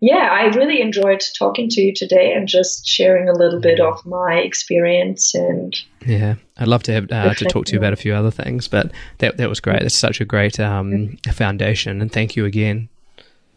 [0.00, 4.04] yeah, I really enjoyed talking to you today and just sharing a little bit of
[4.06, 5.76] my experience and
[6.06, 8.68] yeah, I'd love to have uh, to talk to you about a few other things,
[8.68, 9.82] but that that was great.
[9.82, 12.88] It's such a great um, foundation, and thank you again.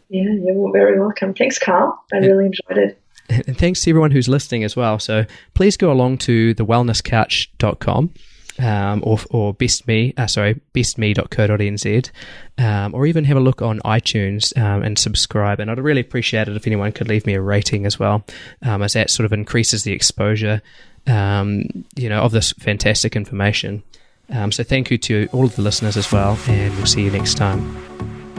[0.08, 1.32] Yeah, you're very welcome.
[1.32, 1.98] Thanks, Carl.
[2.12, 2.98] I really enjoyed it.
[3.28, 4.98] And thanks to everyone who's listening as well.
[4.98, 5.24] So
[5.54, 8.12] please go along to thewellnesscouch.com
[8.58, 12.10] um, or, or bestme, uh, sorry, bestme.co.nz,
[12.58, 15.60] um, or even have a look on iTunes um, and subscribe.
[15.60, 18.24] And I'd really appreciate it if anyone could leave me a rating as well,
[18.62, 20.62] um, as that sort of increases the exposure,
[21.06, 23.82] um, you know, of this fantastic information.
[24.30, 27.10] Um, so thank you to all of the listeners as well, and we'll see you
[27.10, 28.21] next time.